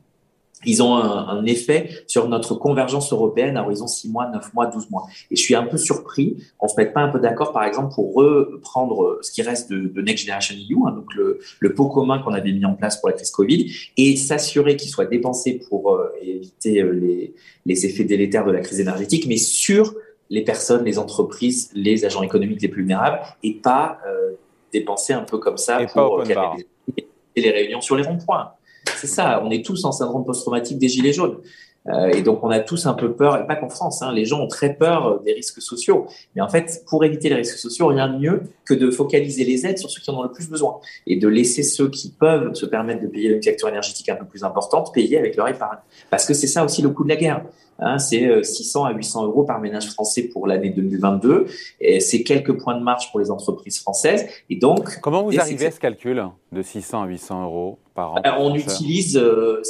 ils 0.65 0.83
ont 0.83 0.97
un, 0.97 1.45
effet 1.47 1.89
sur 2.07 2.29
notre 2.29 2.55
convergence 2.55 3.13
européenne 3.13 3.57
à 3.57 3.63
horizon 3.63 3.87
6 3.87 4.11
mois, 4.11 4.29
9 4.29 4.53
mois, 4.55 4.67
12 4.67 4.91
mois. 4.91 5.07
Et 5.31 5.37
je 5.37 5.43
suis 5.43 5.55
un 5.55 5.65
peu 5.65 5.79
surpris 5.79 6.37
qu'on 6.59 6.69
se 6.69 6.75
mette 6.77 6.93
pas 6.93 7.01
un 7.01 7.09
peu 7.09 7.19
d'accord, 7.19 7.53
par 7.53 7.65
exemple, 7.65 7.95
pour 7.95 8.15
reprendre 8.15 9.19
ce 9.23 9.31
qui 9.31 9.43
reste 9.43 9.71
de, 9.71 10.01
Next 10.03 10.25
Generation 10.25 10.55
EU, 10.57 10.87
hein, 10.87 10.93
donc 10.93 11.15
le, 11.15 11.41
le, 11.61 11.75
pot 11.75 11.89
commun 11.89 12.19
qu'on 12.19 12.35
avait 12.35 12.53
mis 12.53 12.65
en 12.65 12.75
place 12.75 13.01
pour 13.01 13.09
la 13.09 13.15
crise 13.15 13.31
Covid, 13.31 13.73
et 13.97 14.17
s'assurer 14.17 14.77
qu'il 14.77 14.91
soit 14.91 15.07
dépensé 15.07 15.61
pour 15.69 15.95
euh, 15.95 16.11
éviter 16.23 16.83
euh, 16.83 16.91
les, 16.91 17.35
les 17.67 17.87
effets 17.87 18.05
délétères 18.05 18.45
de 18.45 18.53
la 18.53 18.61
crise 18.61 18.81
énergétique, 18.81 19.27
mais 19.27 19.37
sur 19.37 19.95
les 20.31 20.43
personnes, 20.43 20.85
les 20.85 20.99
entreprises, 20.99 21.71
les 21.75 22.05
agents 22.05 22.23
économiques 22.23 22.63
les 22.63 22.69
plus 22.69 22.83
vulnérables, 22.83 23.21
et 23.43 23.55
pas 23.55 23.99
euh, 24.07 24.33
dépenser 24.73 25.13
un 25.13 25.23
peu 25.23 25.39
comme 25.39 25.57
ça 25.57 25.85
pour 25.93 26.23
les 26.23 27.51
réunions 27.51 27.81
sur 27.81 27.97
les 27.97 28.03
ronds-points. 28.03 28.53
C'est 28.97 29.07
ça, 29.07 29.43
on 29.45 29.51
est 29.51 29.65
tous 29.65 29.85
en 29.85 29.93
syndrome 29.93 30.25
post-traumatique 30.25 30.79
des 30.79 30.89
gilets 30.89 31.13
jaunes. 31.13 31.39
Euh, 31.89 32.09
et 32.09 32.23
donc, 32.23 32.45
on 32.45 32.51
a 32.51 32.61
tous 32.61 32.87
un 32.87 32.93
peu 32.93 33.13
peur, 33.13 33.41
et 33.41 33.47
pas 33.47 33.57
qu'en 33.57 33.71
France, 33.71 34.03
hein, 34.03 34.13
les 34.13 34.27
gens 34.27 34.41
ont 34.41 34.49
très 34.49 34.75
peur 34.75 35.07
euh, 35.07 35.19
des 35.25 35.33
risques 35.33 35.63
sociaux. 35.63 36.07
Mais 36.37 36.43
en 36.43 36.49
fait, 36.49 36.85
pour 36.87 37.05
éviter 37.05 37.29
les 37.31 37.37
risques 37.37 37.57
sociaux, 37.57 37.87
rien 37.87 38.09
de 38.09 38.19
mieux 38.19 38.43
que 38.67 38.75
de 38.75 38.91
focaliser 38.91 39.45
les 39.45 39.67
aides 39.67 39.79
sur 39.79 39.91
ceux 39.91 40.01
qui 40.01 40.11
en 40.11 40.19
ont 40.19 40.23
le 40.23 40.31
plus 40.31 40.49
besoin 40.49 40.79
et 41.07 41.17
de 41.17 41.27
laisser 41.27 41.63
ceux 41.63 41.89
qui 41.89 42.11
peuvent 42.11 42.55
se 42.55 42.67
permettre 42.67 43.03
de 43.03 43.07
payer 43.07 43.31
une 43.31 43.43
facture 43.43 43.69
énergétique 43.69 44.09
un 44.11 44.17
peu 44.17 44.27
plus 44.27 44.45
importante 44.45 44.93
payer 44.93 45.19
avec 45.19 45.37
leur 45.37 45.49
épargne. 45.49 45.79
Parce 46.11 46.27
que 46.27 46.35
c'est 46.35 46.47
ça 46.47 46.65
aussi 46.65 46.83
le 46.83 46.91
coût 46.91 47.05
de 47.05 47.09
la 47.09 47.17
guerre. 47.17 47.45
Hein, 47.81 47.99
c'est 47.99 48.45
600 48.45 48.85
euh, 48.85 48.89
à 48.89 48.93
800 48.93 49.27
euros 49.27 49.45
par 49.45 49.61
ménage 49.61 49.91
français 49.91 50.25
pour 50.25 50.47
l'année 50.47 50.71
2022. 50.71 51.47
Et 51.81 52.01
c'est 52.01 52.23
quelques 52.23 52.53
points 52.59 52.79
de 52.79 52.83
marge 52.83 53.11
pour 53.11 53.21
les 53.21 53.31
entreprises 53.31 53.81
françaises. 53.81 54.27
Et 54.49 54.57
donc, 54.57 55.01
comment 55.01 55.23
vous 55.23 55.39
arrivez 55.39 55.67
à 55.67 55.71
ce 55.71 55.81
calcul 55.81 56.25
de 56.53 56.63
600 56.63 57.03
à 57.03 57.07
800 57.07 57.45
euros 57.45 57.79
par 57.95 58.15
an? 58.15 58.23
On 58.39 58.55
utilise, 58.55 59.17
euh, 59.17 59.63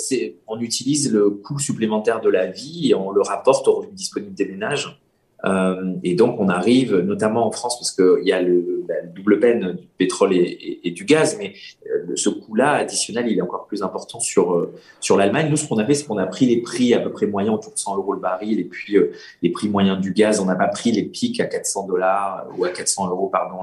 on 0.47 0.61
utilise 0.61 1.13
le 1.13 1.31
coût 1.31 1.59
supplémentaire 1.59 2.21
de 2.21 2.29
la 2.29 2.47
vie 2.47 2.91
et 2.91 2.95
on 2.95 3.11
le 3.11 3.23
rapporte 3.23 3.69
au 3.69 3.77
revenu 3.77 3.93
disponible 3.93 4.35
des 4.35 4.47
ménages. 4.47 5.01
Euh, 5.45 5.95
et 6.03 6.15
donc, 6.15 6.39
on 6.39 6.49
arrive, 6.49 6.97
notamment 6.97 7.47
en 7.47 7.51
France, 7.51 7.79
parce 7.79 7.93
qu'il 7.93 8.27
y 8.27 8.33
a 8.33 8.43
le, 8.43 8.85
bah, 8.87 8.95
double 9.15 9.41
peine 9.41 9.73
du 9.73 9.87
pétrole 9.99 10.33
et, 10.35 10.91
du 10.91 11.05
gaz, 11.05 11.37
mais 11.39 11.55
euh, 11.87 12.15
ce 12.15 12.29
coût-là 12.29 12.73
additionnel, 12.73 13.27
il 13.29 13.39
est 13.39 13.43
encore 13.43 13.67
plus 13.67 13.83
important 13.83 14.21
sur, 14.21 14.55
euh, 14.55 14.75
sur 15.01 15.17
l'Allemagne. 15.17 15.49
Nous, 15.51 15.57
ce 15.57 15.69
qu'on 15.69 15.79
a 15.79 15.87
fait, 15.87 15.95
c'est 15.95 16.07
qu'on 16.07 16.19
a 16.19 16.27
pris 16.27 16.47
les 16.47 16.61
prix 16.61 16.95
à 16.95 17.01
peu 17.01 17.11
près 17.11 17.27
moyens 17.27 17.55
autour 17.55 17.73
de 17.73 17.79
100 17.79 17.97
euros 17.97 18.13
le 18.13 18.21
baril, 18.21 18.61
et 18.61 18.65
puis 18.65 18.97
les 19.43 19.51
prix 19.51 19.69
moyens 19.69 20.01
du 20.01 20.13
gaz, 20.13 20.41
on 20.41 20.47
n'a 20.47 20.57
pas 20.57 20.69
pris 20.69 20.93
les 20.93 21.05
pics 21.05 21.41
à 21.41 21.47
400 21.47 21.87
dollars 21.87 22.47
ou 22.57 22.65
à 22.65 22.71
400 22.71 23.09
euros, 23.09 23.29
pardon, 23.29 23.59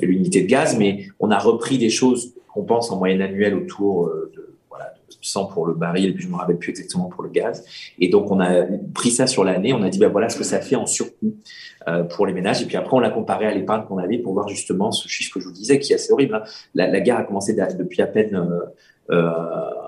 l'unité 0.00 0.42
de 0.42 0.46
gaz, 0.46 0.76
mais 0.78 1.06
on 1.20 1.30
a 1.30 1.38
repris 1.38 1.78
des 1.78 1.90
choses 1.90 2.34
qu'on 2.52 2.64
pense 2.64 2.90
en 2.90 2.98
moyenne 2.98 3.20
annuelle 3.20 3.54
autour 3.54 4.10
100 5.20 5.46
pour 5.46 5.66
le 5.66 5.74
baril, 5.74 6.10
et 6.10 6.12
puis 6.12 6.24
je 6.24 6.28
me 6.28 6.36
rappelle 6.36 6.58
plus 6.58 6.70
exactement 6.70 7.06
pour 7.06 7.22
le 7.22 7.30
gaz. 7.30 7.64
Et 7.98 8.08
donc, 8.08 8.30
on 8.30 8.40
a 8.40 8.64
pris 8.94 9.10
ça 9.10 9.26
sur 9.26 9.44
l'année, 9.44 9.72
on 9.72 9.82
a 9.82 9.88
dit, 9.88 9.98
ben 9.98 10.08
voilà 10.08 10.28
ce 10.28 10.38
que 10.38 10.44
ça 10.44 10.60
fait 10.60 10.76
en 10.76 10.86
surcoût 10.86 11.36
euh, 11.88 12.04
pour 12.04 12.26
les 12.26 12.32
ménages. 12.32 12.62
Et 12.62 12.66
puis 12.66 12.76
après, 12.76 12.96
on 12.96 13.00
l'a 13.00 13.10
comparé 13.10 13.46
à 13.46 13.54
l'épargne 13.54 13.84
qu'on 13.86 13.98
avait 13.98 14.18
pour 14.18 14.32
voir 14.32 14.48
justement 14.48 14.92
ce 14.92 15.08
chiffre 15.08 15.34
que 15.34 15.40
je 15.40 15.46
vous 15.46 15.52
disais, 15.52 15.78
qui 15.78 15.92
est 15.92 15.96
assez 15.96 16.12
horrible. 16.12 16.36
Hein. 16.36 16.42
La, 16.74 17.00
guerre 17.00 17.18
a 17.18 17.24
commencé 17.24 17.54
depuis 17.54 18.02
à 18.02 18.06
peine 18.06 18.34
euh, 18.34 18.60
euh, 19.10 19.30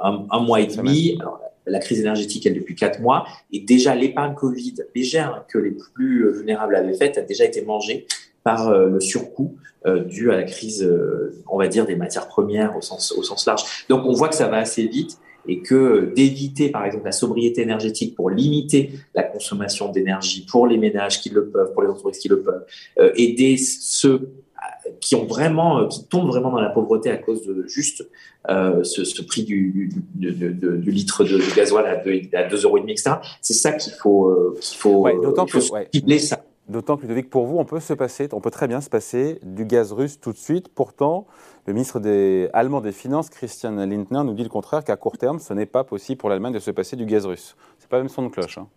un, 0.03 0.41
mois 0.41 0.61
et 0.61 0.67
demi. 0.67 1.19
la 1.67 1.79
crise 1.81 2.01
énergétique, 2.01 2.47
elle, 2.47 2.55
depuis 2.55 2.75
quatre 2.75 3.01
mois. 3.01 3.27
Et 3.53 3.61
déjà, 3.61 3.95
l'épargne 3.95 4.35
Covid 4.35 4.75
légère 4.95 5.45
que 5.49 5.59
les 5.59 5.73
plus 5.73 6.33
vulnérables 6.33 6.77
avaient 6.77 6.95
faite 6.95 7.19
a 7.19 7.23
déjà 7.23 7.45
été 7.45 7.63
mangée 7.63 8.07
par 8.49 8.73
le 8.73 9.01
surcoût 9.01 9.59
euh, 9.87 10.01
dû 10.01 10.33
à 10.33 10.37
la 10.37 10.43
crise, 10.43 10.83
euh, 10.83 11.41
on 11.49 11.57
va 11.57 11.69
dire, 11.69 11.87
des 11.87 11.95
matières 11.95 12.27
premières 12.27 12.77
au 12.77 12.81
sens, 12.81 13.13
au 13.13 13.23
sens 13.23 13.47
large. 13.47 13.63
Donc 13.89 14.05
on 14.05 14.13
voit 14.13 14.29
que 14.29 14.35
ça 14.35 14.49
va 14.49 14.57
assez 14.57 14.89
vite 14.89 15.19
et 15.47 15.63
que 15.63 16.13
d'éviter 16.17 16.69
par 16.69 16.85
exemple 16.85 17.05
la 17.05 17.13
sobriété 17.13 17.63
énergétique 17.63 18.17
pour 18.17 18.29
limiter 18.29 18.91
la 19.15 19.23
consommation 19.23 19.93
d'énergie 19.93 20.45
pour 20.51 20.67
les 20.67 20.79
ménages 20.79 21.21
qui 21.21 21.31
le 21.31 21.47
peuvent, 21.47 21.73
pour 21.75 21.83
les 21.83 21.89
entreprises 21.89 22.19
qui 22.19 22.29
le 22.29 22.41
peuvent, 22.41 22.65
euh, 22.99 23.13
aider 23.15 23.57
ceux 23.57 24.33
qui 25.01 25.15
ont 25.15 25.27
vraiment, 25.27 25.87
qui 25.87 26.05
tombent 26.09 26.27
vraiment 26.27 26.51
dans 26.51 26.61
la 26.61 26.71
pauvreté 26.71 27.11
à 27.11 27.17
cause 27.17 27.47
de 27.47 27.65
juste 27.69 28.09
ce, 28.49 29.23
prix 29.23 29.45
du, 29.45 29.91
du, 30.15 30.33
du, 30.33 30.91
litre 30.91 31.23
de, 31.23 31.39
gasoil 31.55 31.87
à 31.87 32.03
2,5 32.03 32.35
à 32.35 32.49
2 32.49 32.65
euros, 32.65 32.79
etc. 32.79 33.13
C'est 33.41 33.55
ça 33.55 33.73
qu'il 33.73 33.93
faut, 33.93 34.57
qu'il 34.61 34.77
faut, 34.77 35.03
ouais, 35.03 35.15
d'autant 35.23 35.47
que, 35.47 35.59
ouais. 35.59 36.19
ça. 36.19 36.43
D'autant 36.69 36.97
que 36.97 37.03
Ludovic, 37.03 37.31
pour 37.31 37.47
vous, 37.47 37.57
on 37.59 37.65
peut 37.65 37.81
se 37.81 37.95
passer, 37.95 38.29
on 38.33 38.41
peut 38.41 38.51
très 38.51 38.69
bien 38.69 38.83
se 38.83 38.91
passer 38.91 39.41
du 39.43 39.65
gaz 39.65 39.93
russe 39.93 40.21
tout 40.21 40.33
de 40.33 40.37
suite. 40.37 40.69
Pourtant, 40.69 41.27
le 41.67 41.73
ministre 41.73 42.01
allemand 42.53 42.83
des 42.83 42.93
Finances, 42.93 43.31
Christian 43.31 43.73
Lindner, 43.73 44.23
nous 44.25 44.35
dit 44.35 44.43
le 44.43 44.51
contraire, 44.51 44.85
qu'à 44.85 44.97
court 44.97 45.17
terme, 45.17 45.39
ce 45.39 45.55
n'est 45.55 45.67
pas 45.67 45.85
possible 45.85 46.19
pour 46.19 46.29
l'Allemagne 46.29 46.53
de 46.53 46.59
se 46.59 46.71
passer 46.71 46.95
du 46.97 47.07
gaz 47.07 47.25
russe. 47.25 47.57
C'est 47.79 47.89
pas 47.89 47.99
même 47.99 48.11
son 48.11 48.23
de 48.23 48.29
cloche. 48.29 48.59
Hein. 48.59 48.69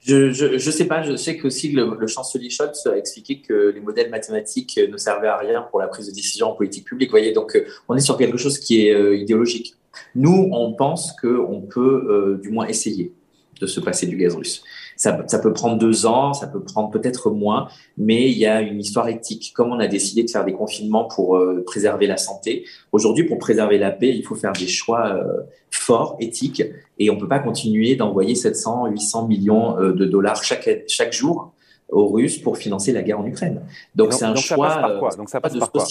Je 0.00 0.52
ne 0.52 0.58
sais 0.58 0.86
pas, 0.86 1.02
je 1.02 1.16
sais 1.16 1.36
qu'aussi 1.36 1.70
le, 1.72 1.96
le 1.98 2.06
chancelier 2.06 2.50
Scholz 2.50 2.86
a 2.86 2.96
expliqué 2.96 3.40
que 3.40 3.72
les 3.74 3.80
modèles 3.80 4.10
mathématiques 4.10 4.80
ne 4.90 4.96
servaient 4.96 5.28
à 5.28 5.36
rien 5.36 5.62
pour 5.62 5.80
la 5.80 5.88
prise 5.88 6.08
de 6.08 6.12
décision 6.12 6.50
en 6.50 6.54
politique 6.54 6.86
publique. 6.86 7.10
Vous 7.10 7.18
voyez, 7.18 7.32
donc 7.32 7.60
on 7.88 7.96
est 7.96 8.00
sur 8.00 8.16
quelque 8.16 8.36
chose 8.36 8.58
qui 8.58 8.86
est 8.86 8.94
euh, 8.94 9.16
idéologique. 9.16 9.74
Nous, 10.14 10.48
on 10.52 10.72
pense 10.74 11.12
qu'on 11.20 11.62
peut 11.62 12.06
euh, 12.08 12.40
du 12.40 12.50
moins 12.50 12.66
essayer 12.66 13.12
de 13.60 13.66
se 13.66 13.80
passer 13.80 14.06
du 14.06 14.16
gaz 14.16 14.34
russe. 14.34 14.62
Ça, 14.98 15.16
ça, 15.28 15.38
peut 15.38 15.52
prendre 15.52 15.78
deux 15.78 16.06
ans, 16.06 16.34
ça 16.34 16.48
peut 16.48 16.60
prendre 16.60 16.90
peut-être 16.90 17.30
moins, 17.30 17.68
mais 17.96 18.30
il 18.30 18.36
y 18.36 18.46
a 18.46 18.60
une 18.60 18.80
histoire 18.80 19.08
éthique. 19.08 19.52
Comme 19.54 19.70
on 19.70 19.78
a 19.78 19.86
décidé 19.86 20.24
de 20.24 20.30
faire 20.30 20.44
des 20.44 20.52
confinements 20.52 21.04
pour 21.04 21.36
euh, 21.36 21.62
préserver 21.64 22.06
la 22.06 22.16
santé, 22.16 22.64
aujourd'hui, 22.92 23.24
pour 23.24 23.38
préserver 23.38 23.78
la 23.78 23.92
paix, 23.92 24.08
il 24.08 24.24
faut 24.24 24.34
faire 24.34 24.52
des 24.52 24.66
choix 24.66 25.06
euh, 25.06 25.42
forts, 25.70 26.16
éthiques, 26.18 26.62
et 26.98 27.10
on 27.10 27.16
peut 27.16 27.28
pas 27.28 27.38
continuer 27.38 27.96
d'envoyer 27.96 28.34
700, 28.34 28.88
800 28.88 29.28
millions 29.28 29.78
euh, 29.78 29.92
de 29.92 30.04
dollars 30.04 30.42
chaque, 30.42 30.68
chaque 30.88 31.12
jour 31.12 31.52
aux 31.90 32.08
Russes 32.08 32.38
pour 32.38 32.58
financer 32.58 32.92
la 32.92 33.02
guerre 33.02 33.20
en 33.20 33.26
Ukraine. 33.26 33.62
Donc 33.94 34.12
c'est 34.12 34.24
un 34.24 34.34
choix. 34.34 34.68
Ça 34.68 34.74
passe 34.74 34.82
par 34.82 34.98
quoi? 34.98 35.10
Donc 35.16 35.30
ça 35.30 35.40
passe 35.40 35.56
par 35.56 35.72
quoi? 35.72 35.84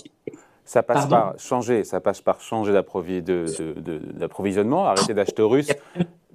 ça 0.68 0.84
passe 0.84 1.08
par 1.08 1.40
changer, 1.40 1.84
ça 1.86 2.02
passe 2.02 2.22
par 2.22 2.42
changer 2.42 2.74
d'approvisionnement, 2.74 4.86
arrêter 4.86 5.14
d'acheter 5.14 5.42
russe, 5.42 5.72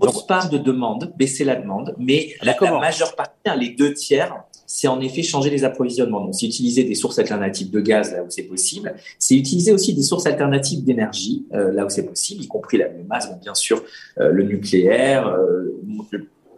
grosse 0.07 0.27
part 0.27 0.49
de 0.51 0.59
demande, 0.59 1.13
baisser 1.17 1.45
la 1.45 1.57
demande, 1.57 1.95
mais 1.99 2.35
la, 2.43 2.57
majeure 2.79 3.15
partie, 3.15 3.33
hein, 3.47 3.57
les 3.57 3.71
deux 3.71 3.95
tiers, 3.95 4.45
c'est 4.67 4.89
en 4.89 5.01
effet 5.01 5.23
changer 5.23 5.51
les 5.51 5.65
approvisionnements. 5.65 6.23
Donc, 6.23 6.35
c'est 6.35 6.47
utiliser 6.47 6.85
des 6.85 6.95
sources 6.95 7.19
alternatives 7.19 7.71
de 7.71 7.81
gaz 7.81 8.13
là 8.13 8.23
où 8.23 8.31
c'est 8.31 8.45
possible. 8.45 8.95
C'est 9.19 9.37
utiliser 9.37 9.73
aussi 9.73 9.95
des 9.95 10.03
sources 10.03 10.27
alternatives 10.27 10.83
d'énergie 10.83 11.47
euh, 11.53 11.73
là 11.73 11.85
où 11.85 11.91
c'est 11.91 12.07
possible, 12.07 12.43
y 12.43 12.49
compris 12.49 12.79
la 12.79 12.89
biomasse, 12.89 13.31
bon, 13.31 13.37
bien 13.43 13.55
sûr, 13.55 13.83
euh, 14.19 14.31
le 14.31 14.45
nucléaire, 14.45 15.29
euh, 15.29 15.79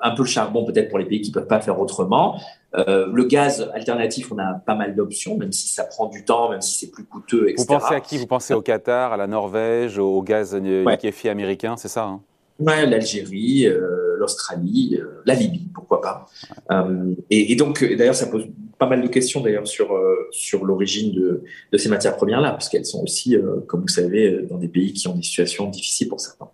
un 0.01 0.15
peu 0.15 0.23
le 0.23 0.29
charbon 0.29 0.65
peut-être 0.65 0.91
pour 0.91 0.99
les 0.99 1.07
pays 1.07 1.23
qui 1.23 1.33
peuvent 1.33 1.47
pas 1.47 1.61
faire 1.61 1.81
autrement. 1.81 2.39
le 2.77 3.25
gaz 3.25 3.71
alternatif, 3.73 4.31
on 4.31 4.39
a 4.39 4.55
pas 4.55 4.75
mal 4.75 4.95
d'options, 4.95 5.37
même 5.37 5.53
si 5.53 5.69
ça 5.69 5.85
prend 5.85 6.07
du 6.07 6.25
temps, 6.25 6.51
même 6.51 6.61
si 6.61 6.79
c'est 6.79 6.91
plus 6.91 7.05
coûteux, 7.05 7.49
etc. 7.49 7.65
Vous 7.67 7.79
pensez 7.79 7.95
à 7.95 8.01
qui? 8.01 8.19
Vous 8.19 8.27
pensez 8.27 8.53
au 8.53 8.61
Qatar, 8.61 9.13
à 9.13 9.17
la 9.17 9.27
Norvège, 9.27 9.99
au 9.99 10.23
gaz 10.23 10.55
liquéfié 10.55 11.31
américain, 11.31 11.77
c'est 11.77 11.89
ça 11.89 12.05
hein? 12.05 12.21
Ouais, 12.61 12.87
l'Algérie, 12.87 13.67
euh, 13.67 14.17
l'Australie, 14.19 14.97
euh, 15.01 15.23
la 15.27 15.35
Libye, 15.35 15.69
pourquoi 15.75 16.01
pas. 16.01 16.27
Euh, 16.71 17.15
et, 17.29 17.53
et, 17.53 17.57
donc, 17.57 17.85
d'ailleurs, 17.85 18.15
ça 18.15 18.27
pose 18.27 18.47
pas 18.79 18.87
mal 18.87 19.03
de 19.03 19.09
questions 19.09 19.41
d'ailleurs 19.41 19.67
sur 19.67 19.97
sur 20.31 20.65
l'origine 20.65 21.13
de, 21.13 21.43
de 21.73 21.79
ces 21.79 21.89
matières 21.89 22.17
premières 22.17 22.41
là, 22.41 22.51
parce 22.51 22.69
qu'elles 22.69 22.87
sont 22.87 23.03
aussi, 23.05 23.37
comme 23.69 23.83
vous 23.83 23.89
savez, 23.89 24.43
dans 24.51 24.59
des 24.59 24.69
pays 24.69 24.93
qui 24.93 25.07
ont 25.07 25.15
des 25.15 25.23
situations 25.23 25.69
difficiles 25.71 26.09
pour 26.09 26.21
certains. 26.21 26.49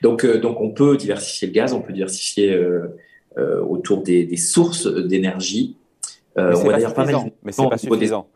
Donc, 0.00 0.24
donc, 0.24 0.60
on 0.60 0.70
peut 0.70 0.96
diversifier 0.96 1.48
le 1.48 1.54
gaz, 1.54 1.74
on 1.74 1.82
peut 1.82 1.92
diversifier 1.92 2.58
autour 3.36 4.02
des, 4.02 4.24
des 4.24 4.38
sources 4.38 4.86
d'énergie. 4.86 5.76
Mais 6.36 6.54
c'est 6.54 6.64
pas, 6.64 6.78
suffisant. 6.80 7.30
Mais 7.42 7.52
c'est 7.52 7.68
pas 7.68 7.78
suffisant. 7.78 8.28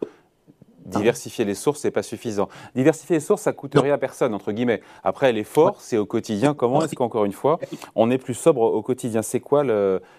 Diversifier 0.84 1.44
les 1.44 1.54
sources, 1.54 1.80
c'est 1.80 1.90
pas 1.90 2.02
suffisant. 2.02 2.48
Diversifier 2.74 3.16
les 3.16 3.20
sources, 3.20 3.42
ça 3.42 3.52
coûte 3.52 3.74
rien 3.74 3.94
à 3.94 3.98
personne, 3.98 4.34
entre 4.34 4.52
guillemets. 4.52 4.80
Après, 5.04 5.32
l'effort, 5.32 5.80
c'est 5.80 5.96
au 5.96 6.06
quotidien. 6.06 6.54
Comment 6.54 6.82
est-ce 6.82 6.94
qu'encore 6.94 7.24
une 7.24 7.32
fois, 7.32 7.58
on 7.94 8.10
est 8.10 8.18
plus 8.18 8.34
sobre 8.34 8.62
au 8.62 8.82
quotidien? 8.82 9.22
C'est 9.22 9.40
quoi 9.40 9.64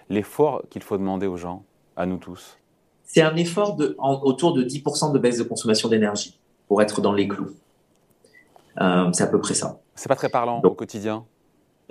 l'effort 0.08 0.62
qu'il 0.70 0.82
faut 0.82 0.96
demander 0.96 1.26
aux 1.26 1.36
gens, 1.36 1.64
à 1.96 2.06
nous 2.06 2.18
tous? 2.18 2.58
C'est 3.04 3.22
un 3.22 3.36
effort 3.36 3.76
de, 3.76 3.96
autour 3.98 4.54
de 4.54 4.64
10% 4.64 5.12
de 5.12 5.18
baisse 5.18 5.38
de 5.38 5.44
consommation 5.44 5.88
d'énergie 5.88 6.38
pour 6.66 6.82
être 6.82 7.00
dans 7.00 7.12
les 7.12 7.28
clous. 7.28 7.50
Euh, 8.80 9.10
c'est 9.12 9.24
à 9.24 9.28
peu 9.28 9.40
près 9.40 9.54
ça. 9.54 9.78
C'est 9.94 10.08
pas 10.08 10.16
très 10.16 10.28
parlant 10.28 10.60
au 10.62 10.70
quotidien? 10.70 11.24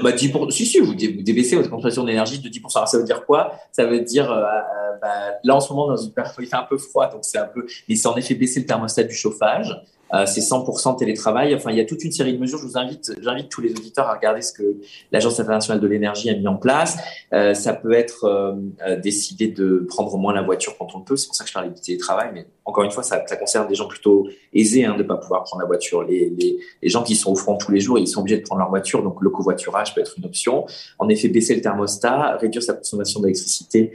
Bah, 0.02 0.12
10%, 0.12 0.50
si, 0.52 0.66
si, 0.66 0.80
vous, 0.80 0.88
vous 0.88 0.94
débaissez 0.96 1.56
votre 1.56 1.70
consommation 1.70 2.04
d'énergie 2.04 2.40
de 2.40 2.50
10%. 2.50 2.76
Alors, 2.76 2.88
ça 2.88 2.98
veut 2.98 3.04
dire 3.04 3.26
quoi? 3.26 3.54
Ça 3.72 3.86
veut 3.86 4.00
dire, 4.00 4.32
euh, 4.32 4.42
euh, 4.44 4.98
bah, 5.02 5.38
là, 5.44 5.56
en 5.56 5.60
ce 5.60 5.72
moment, 5.72 5.88
dans 5.88 5.98
une 5.98 6.12
période, 6.12 6.34
il 6.40 6.48
fait 6.48 6.56
un 6.56 6.64
peu 6.64 6.78
froid, 6.78 7.10
donc 7.10 7.22
c'est 7.24 7.38
un 7.38 7.46
peu, 7.46 7.66
mais 7.88 7.96
c'est 7.96 8.08
en 8.08 8.16
effet 8.16 8.36
baisser 8.36 8.62
le 8.62 8.66
thermostat 8.66 9.04
du 9.04 9.16
chauffage. 9.16 9.76
Euh, 10.14 10.26
c'est 10.26 10.42
100% 10.42 10.98
télétravail. 10.98 11.56
Enfin, 11.56 11.72
il 11.72 11.78
y 11.78 11.82
a 11.82 11.86
toute 11.86 12.04
une 12.04 12.12
série 12.12 12.34
de 12.34 12.40
mesures. 12.40 12.60
Je 12.60 12.66
vous 12.66 12.78
invite, 12.78 13.14
j'invite 13.22 13.50
tous 13.50 13.62
les 13.62 13.72
auditeurs 13.72 14.08
à 14.08 14.14
regarder 14.14 14.42
ce 14.42 14.54
que 14.54 14.78
l'Agence 15.12 15.40
internationale 15.40 15.82
de 15.82 15.88
l'énergie 15.88 16.30
a 16.30 16.36
mis 16.36 16.48
en 16.48 16.58
place. 16.58 16.98
Euh, 17.34 17.54
ça 17.54 17.74
peut 17.74 17.94
être 17.94 18.26
euh, 18.26 18.54
euh, 18.86 19.00
décider 19.00 19.48
de 19.48 19.86
prendre 19.90 20.16
moins 20.18 20.34
la 20.34 20.44
voiture 20.44 20.78
quand 20.78 20.88
on 20.94 21.00
le 21.00 21.04
peut. 21.04 21.16
C'est 21.16 21.28
pour 21.28 21.36
ça 21.36 21.44
que 21.44 21.50
je 21.50 21.54
parle 21.54 21.74
du 21.74 21.82
télétravail. 21.82 22.30
Mais 22.34 22.46
encore 22.66 22.84
une 22.84 22.92
fois, 22.92 23.04
ça, 23.04 23.24
ça 23.26 23.36
concerne 23.36 23.68
des 23.68 23.76
gens 23.76 23.88
plutôt 23.88 24.28
aisés 24.54 24.86
hein, 24.86 24.94
de 24.94 25.04
ne 25.04 25.08
pas 25.08 25.18
pouvoir 25.18 25.44
prendre 25.44 25.62
la 25.62 25.68
voiture. 25.68 26.04
Les, 26.04 26.30
les, 26.30 26.60
les, 26.82 26.90
gens 26.90 27.04
qui 27.04 27.16
sont 27.16 27.32
au 27.32 27.36
front 27.36 27.58
tous 27.58 27.72
les 27.72 27.80
jours, 27.80 27.98
ils 27.98 28.08
sont 28.08 28.22
obligés 28.22 28.38
de 28.38 28.44
prendre 28.44 28.60
leur 28.60 28.70
voiture. 28.70 29.02
Donc, 29.02 29.18
le 29.22 29.30
covoiturage 29.30 29.96
peut 29.96 30.02
être 30.02 30.14
une 30.18 30.26
option. 30.26 30.66
En 31.00 31.10
effet, 31.10 31.28
baisser 31.28 31.56
le 31.56 31.62
thermostat, 31.62 32.38
réduire 32.38 32.64
sa 32.64 32.74
consommation 32.74 33.20
d'électricité 33.20 33.92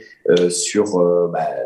sur 0.49 0.99
bah, 1.29 1.39
euh, 1.39 1.63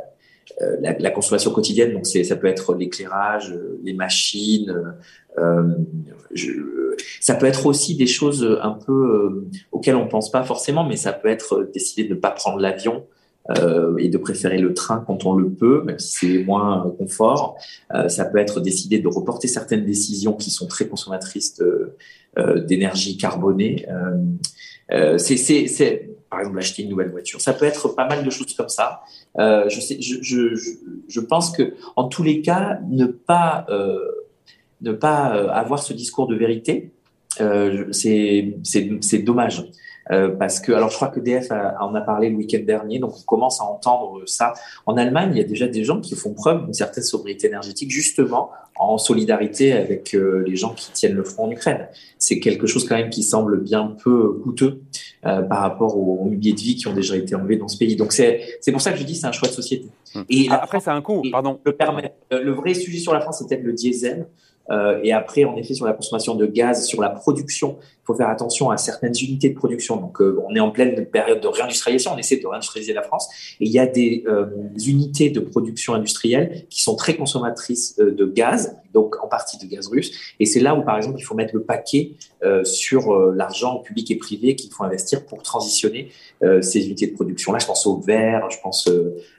la, 0.81 0.97
la, 0.97 1.11
consommation 1.11 1.51
quotidienne, 1.51 1.93
donc 1.93 2.05
ça 2.05 2.35
peut 2.35 2.47
être 2.47 2.75
l'éclairage, 2.75 3.51
euh, 3.51 3.79
les 3.83 3.93
machines. 3.93 4.95
Euh, 5.37 5.67
je, 6.33 6.51
ça 7.19 7.35
peut 7.35 7.45
être 7.45 7.65
aussi 7.65 7.95
des 7.95 8.07
choses 8.07 8.47
un 8.61 8.71
peu 8.71 9.45
auxquelles 9.71 9.95
on 9.95 10.07
pense 10.07 10.31
pas 10.31 10.43
forcément, 10.43 10.83
mais 10.83 10.95
ça 10.95 11.13
peut 11.13 11.29
être 11.29 11.69
décider 11.73 12.07
de 12.07 12.13
ne 12.13 12.19
pas 12.19 12.31
prendre 12.31 12.59
l'avion. 12.59 13.05
Euh, 13.57 13.97
et 13.97 14.07
de 14.07 14.17
préférer 14.17 14.57
le 14.57 14.73
train 14.73 15.03
quand 15.05 15.25
on 15.25 15.33
le 15.33 15.49
peut, 15.49 15.83
même 15.83 15.99
si 15.99 16.37
c'est 16.37 16.43
moins 16.45 16.89
confort. 16.97 17.57
Euh, 17.93 18.07
ça 18.07 18.23
peut 18.23 18.37
être 18.37 18.61
décider 18.61 18.99
de 18.99 19.07
reporter 19.09 19.49
certaines 19.49 19.83
décisions 19.83 20.31
qui 20.31 20.49
sont 20.49 20.65
très 20.65 20.87
consommatrices 20.87 21.61
d'énergie 22.37 23.17
carbonée. 23.17 23.85
c'est, 25.17 26.09
par 26.29 26.39
exemple 26.39 26.57
acheter 26.57 26.81
une 26.83 26.89
nouvelle 26.89 27.11
voiture. 27.11 27.41
Ça 27.41 27.53
peut 27.53 27.65
être 27.65 27.89
pas 27.89 28.07
mal 28.07 28.23
de 28.23 28.29
choses 28.31 28.55
comme 28.55 28.69
ça. 28.69 29.01
Euh, 29.37 29.69
je, 29.69 31.19
pense 31.19 31.51
que 31.51 31.75
en 31.95 32.07
tous 32.07 32.23
les 32.23 32.41
cas, 32.41 32.79
ne 32.89 33.05
pas 33.05 33.65
euh, 33.69 33.99
ne 34.81 34.91
pas 34.91 35.35
euh, 35.35 35.49
avoir 35.49 35.81
ce 35.81 35.93
discours 35.93 36.27
de 36.27 36.35
vérité, 36.35 36.91
euh, 37.39 37.85
c'est 37.91 39.19
dommage. 39.23 39.63
Euh, 40.11 40.29
parce 40.29 40.59
que, 40.59 40.71
alors 40.71 40.89
je 40.89 40.95
crois 40.95 41.07
que 41.07 41.19
DF 41.19 41.51
en 41.51 41.95
a 41.95 42.01
parlé 42.01 42.29
le 42.29 42.35
week-end 42.35 42.61
dernier, 42.65 42.99
donc 42.99 43.13
on 43.17 43.23
commence 43.23 43.61
à 43.61 43.63
entendre 43.63 44.23
ça. 44.25 44.53
En 44.85 44.97
Allemagne, 44.97 45.31
il 45.33 45.37
y 45.37 45.41
a 45.41 45.47
déjà 45.47 45.67
des 45.67 45.83
gens 45.83 46.01
qui 46.01 46.15
font 46.15 46.33
preuve 46.33 46.65
d'une 46.65 46.73
certaine 46.73 47.03
sobriété 47.03 47.47
énergétique, 47.47 47.89
justement 47.89 48.51
en 48.75 48.97
solidarité 48.97 49.71
avec 49.71 50.15
euh, 50.15 50.43
les 50.47 50.55
gens 50.55 50.73
qui 50.73 50.91
tiennent 50.91 51.13
le 51.13 51.23
front 51.23 51.45
en 51.45 51.51
Ukraine. 51.51 51.87
C'est 52.17 52.39
quelque 52.39 52.65
chose 52.65 52.87
quand 52.87 52.95
même 52.95 53.11
qui 53.11 53.23
semble 53.23 53.61
bien 53.61 53.95
peu 54.03 54.33
coûteux 54.43 54.81
euh, 55.25 55.41
par 55.43 55.59
rapport 55.59 55.95
aux, 55.97 56.25
milliers 56.25 56.53
de 56.53 56.59
vies 56.59 56.75
qui 56.75 56.87
ont 56.87 56.93
déjà 56.93 57.15
été 57.15 57.35
enlevées 57.35 57.57
dans 57.57 57.67
ce 57.67 57.77
pays. 57.77 57.95
Donc 57.95 58.13
c'est 58.13 58.41
pour 58.71 58.81
ça 58.81 58.91
que 58.91 58.97
je 58.97 59.03
dis 59.03 59.15
c'est 59.15 59.27
un 59.27 59.31
choix 59.31 59.47
de 59.47 59.53
société. 59.53 59.87
Hum. 60.15 60.25
Et 60.29 60.49
après, 60.49 60.79
c'est 60.79 60.89
un 60.89 61.01
coût, 61.01 61.23
pardon. 61.31 61.59
Le, 61.63 61.71
permet. 61.71 62.13
le 62.31 62.51
vrai 62.51 62.73
sujet 62.73 62.99
sur 62.99 63.13
la 63.13 63.21
France, 63.21 63.37
c'est 63.39 63.47
peut-être 63.47 63.63
le 63.63 63.73
diesel. 63.73 64.27
Euh, 64.69 64.99
et 65.03 65.11
après, 65.11 65.43
en 65.43 65.57
effet, 65.57 65.73
sur 65.73 65.85
la 65.85 65.93
consommation 65.93 66.35
de 66.35 66.45
gaz, 66.45 66.85
sur 66.85 67.01
la 67.01 67.09
production, 67.09 67.77
il 67.81 68.05
faut 68.05 68.15
faire 68.15 68.29
attention 68.29 68.69
à 68.69 68.77
certaines 68.77 69.13
unités 69.21 69.49
de 69.49 69.55
production. 69.55 69.97
Donc, 69.97 70.21
euh, 70.21 70.41
on 70.47 70.55
est 70.55 70.59
en 70.59 70.71
pleine 70.71 71.05
période 71.05 71.41
de 71.41 71.47
réindustrialisation. 71.47 72.11
On 72.13 72.17
essaie 72.17 72.37
de 72.37 72.47
réindustrialiser 72.47 72.93
la 72.93 73.01
France. 73.01 73.29
Et 73.59 73.65
il 73.65 73.71
y 73.71 73.79
a 73.79 73.85
des 73.85 74.23
euh, 74.27 74.45
unités 74.85 75.29
de 75.29 75.39
production 75.39 75.93
industrielle 75.93 76.65
qui 76.69 76.81
sont 76.81 76.95
très 76.95 77.15
consommatrices 77.15 77.97
de 77.97 78.25
gaz, 78.25 78.77
donc 78.93 79.21
en 79.23 79.27
partie 79.27 79.57
de 79.57 79.69
gaz 79.69 79.87
russe. 79.87 80.11
Et 80.39 80.45
c'est 80.45 80.59
là 80.59 80.75
où, 80.75 80.83
par 80.83 80.97
exemple, 80.97 81.19
il 81.19 81.23
faut 81.23 81.35
mettre 81.35 81.55
le 81.55 81.63
paquet 81.63 82.13
sur 82.63 83.15
l'argent 83.31 83.77
public 83.77 84.11
et 84.11 84.15
privé 84.15 84.55
qu'il 84.55 84.69
faut 84.69 84.83
investir 84.83 85.25
pour 85.25 85.41
transitionner 85.43 86.11
ces 86.61 86.85
unités 86.85 87.07
de 87.07 87.13
production. 87.13 87.53
Là, 87.53 87.59
je 87.59 87.65
pense 87.65 87.87
au 87.87 88.01
verre, 88.01 88.49
je 88.49 88.57
pense 88.61 88.89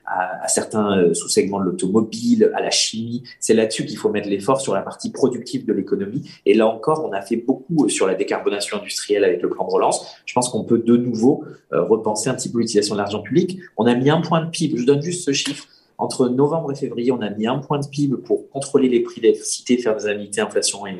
à, 0.06 0.46
certains 0.48 1.12
sous-segments 1.14 1.60
de 1.60 1.66
l'automobile, 1.66 2.52
à 2.54 2.60
la 2.60 2.70
chimie. 2.70 3.22
C'est 3.40 3.54
là-dessus 3.54 3.86
qu'il 3.86 3.96
faut 3.96 4.10
mettre 4.10 4.28
l'effort 4.28 4.60
sur 4.60 4.74
la 4.74 4.82
partie 4.82 5.10
productive 5.10 5.64
de 5.66 5.72
l'économie. 5.72 6.28
Et 6.46 6.54
là 6.54 6.66
encore, 6.66 7.04
on 7.08 7.12
a 7.12 7.22
fait 7.22 7.36
beaucoup 7.36 7.88
sur 7.88 8.06
la 8.06 8.14
décarbonation 8.14 8.78
industrielle 8.78 9.24
avec 9.24 9.42
le 9.42 9.48
plan 9.48 9.66
de 9.66 9.70
relance, 9.70 10.06
je 10.26 10.32
pense 10.34 10.48
qu'on 10.48 10.64
peut 10.64 10.78
de 10.78 10.96
nouveau 10.96 11.44
euh, 11.72 11.82
repenser 11.82 12.28
un 12.28 12.34
petit 12.34 12.50
peu 12.50 12.58
l'utilisation 12.58 12.94
de 12.94 13.00
l'argent 13.00 13.20
public. 13.20 13.58
On 13.76 13.86
a 13.86 13.94
mis 13.94 14.10
un 14.10 14.20
point 14.20 14.44
de 14.44 14.50
PIB, 14.50 14.78
je 14.78 14.86
donne 14.86 15.02
juste 15.02 15.24
ce 15.24 15.32
chiffre, 15.32 15.66
entre 15.98 16.28
novembre 16.28 16.72
et 16.72 16.74
février, 16.74 17.12
on 17.12 17.20
a 17.20 17.30
mis 17.30 17.46
un 17.46 17.58
point 17.58 17.78
de 17.78 17.86
PIB 17.86 18.16
pour 18.16 18.48
contrôler 18.50 18.88
les 18.88 19.00
prix 19.00 19.20
d'électricité, 19.20 19.78
faire 19.78 19.96
des 19.96 20.06
indemnités 20.06 20.40
inflation 20.40 20.86
et 20.86 20.96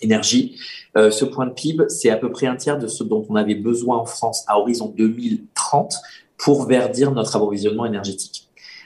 énergie. 0.00 0.56
Euh, 0.96 1.10
ce 1.10 1.24
point 1.24 1.46
de 1.46 1.52
PIB, 1.52 1.84
c'est 1.88 2.10
à 2.10 2.16
peu 2.16 2.30
près 2.30 2.46
un 2.46 2.56
tiers 2.56 2.78
de 2.78 2.86
ce 2.86 3.02
dont 3.02 3.26
on 3.28 3.34
avait 3.34 3.54
besoin 3.56 3.96
en 3.96 4.04
France 4.04 4.44
à 4.46 4.58
horizon 4.58 4.92
2030 4.96 5.96
pour 6.38 6.66
verdir 6.66 7.10
notre 7.12 7.36
approvisionnement 7.36 7.86
énergétique. 7.86 8.44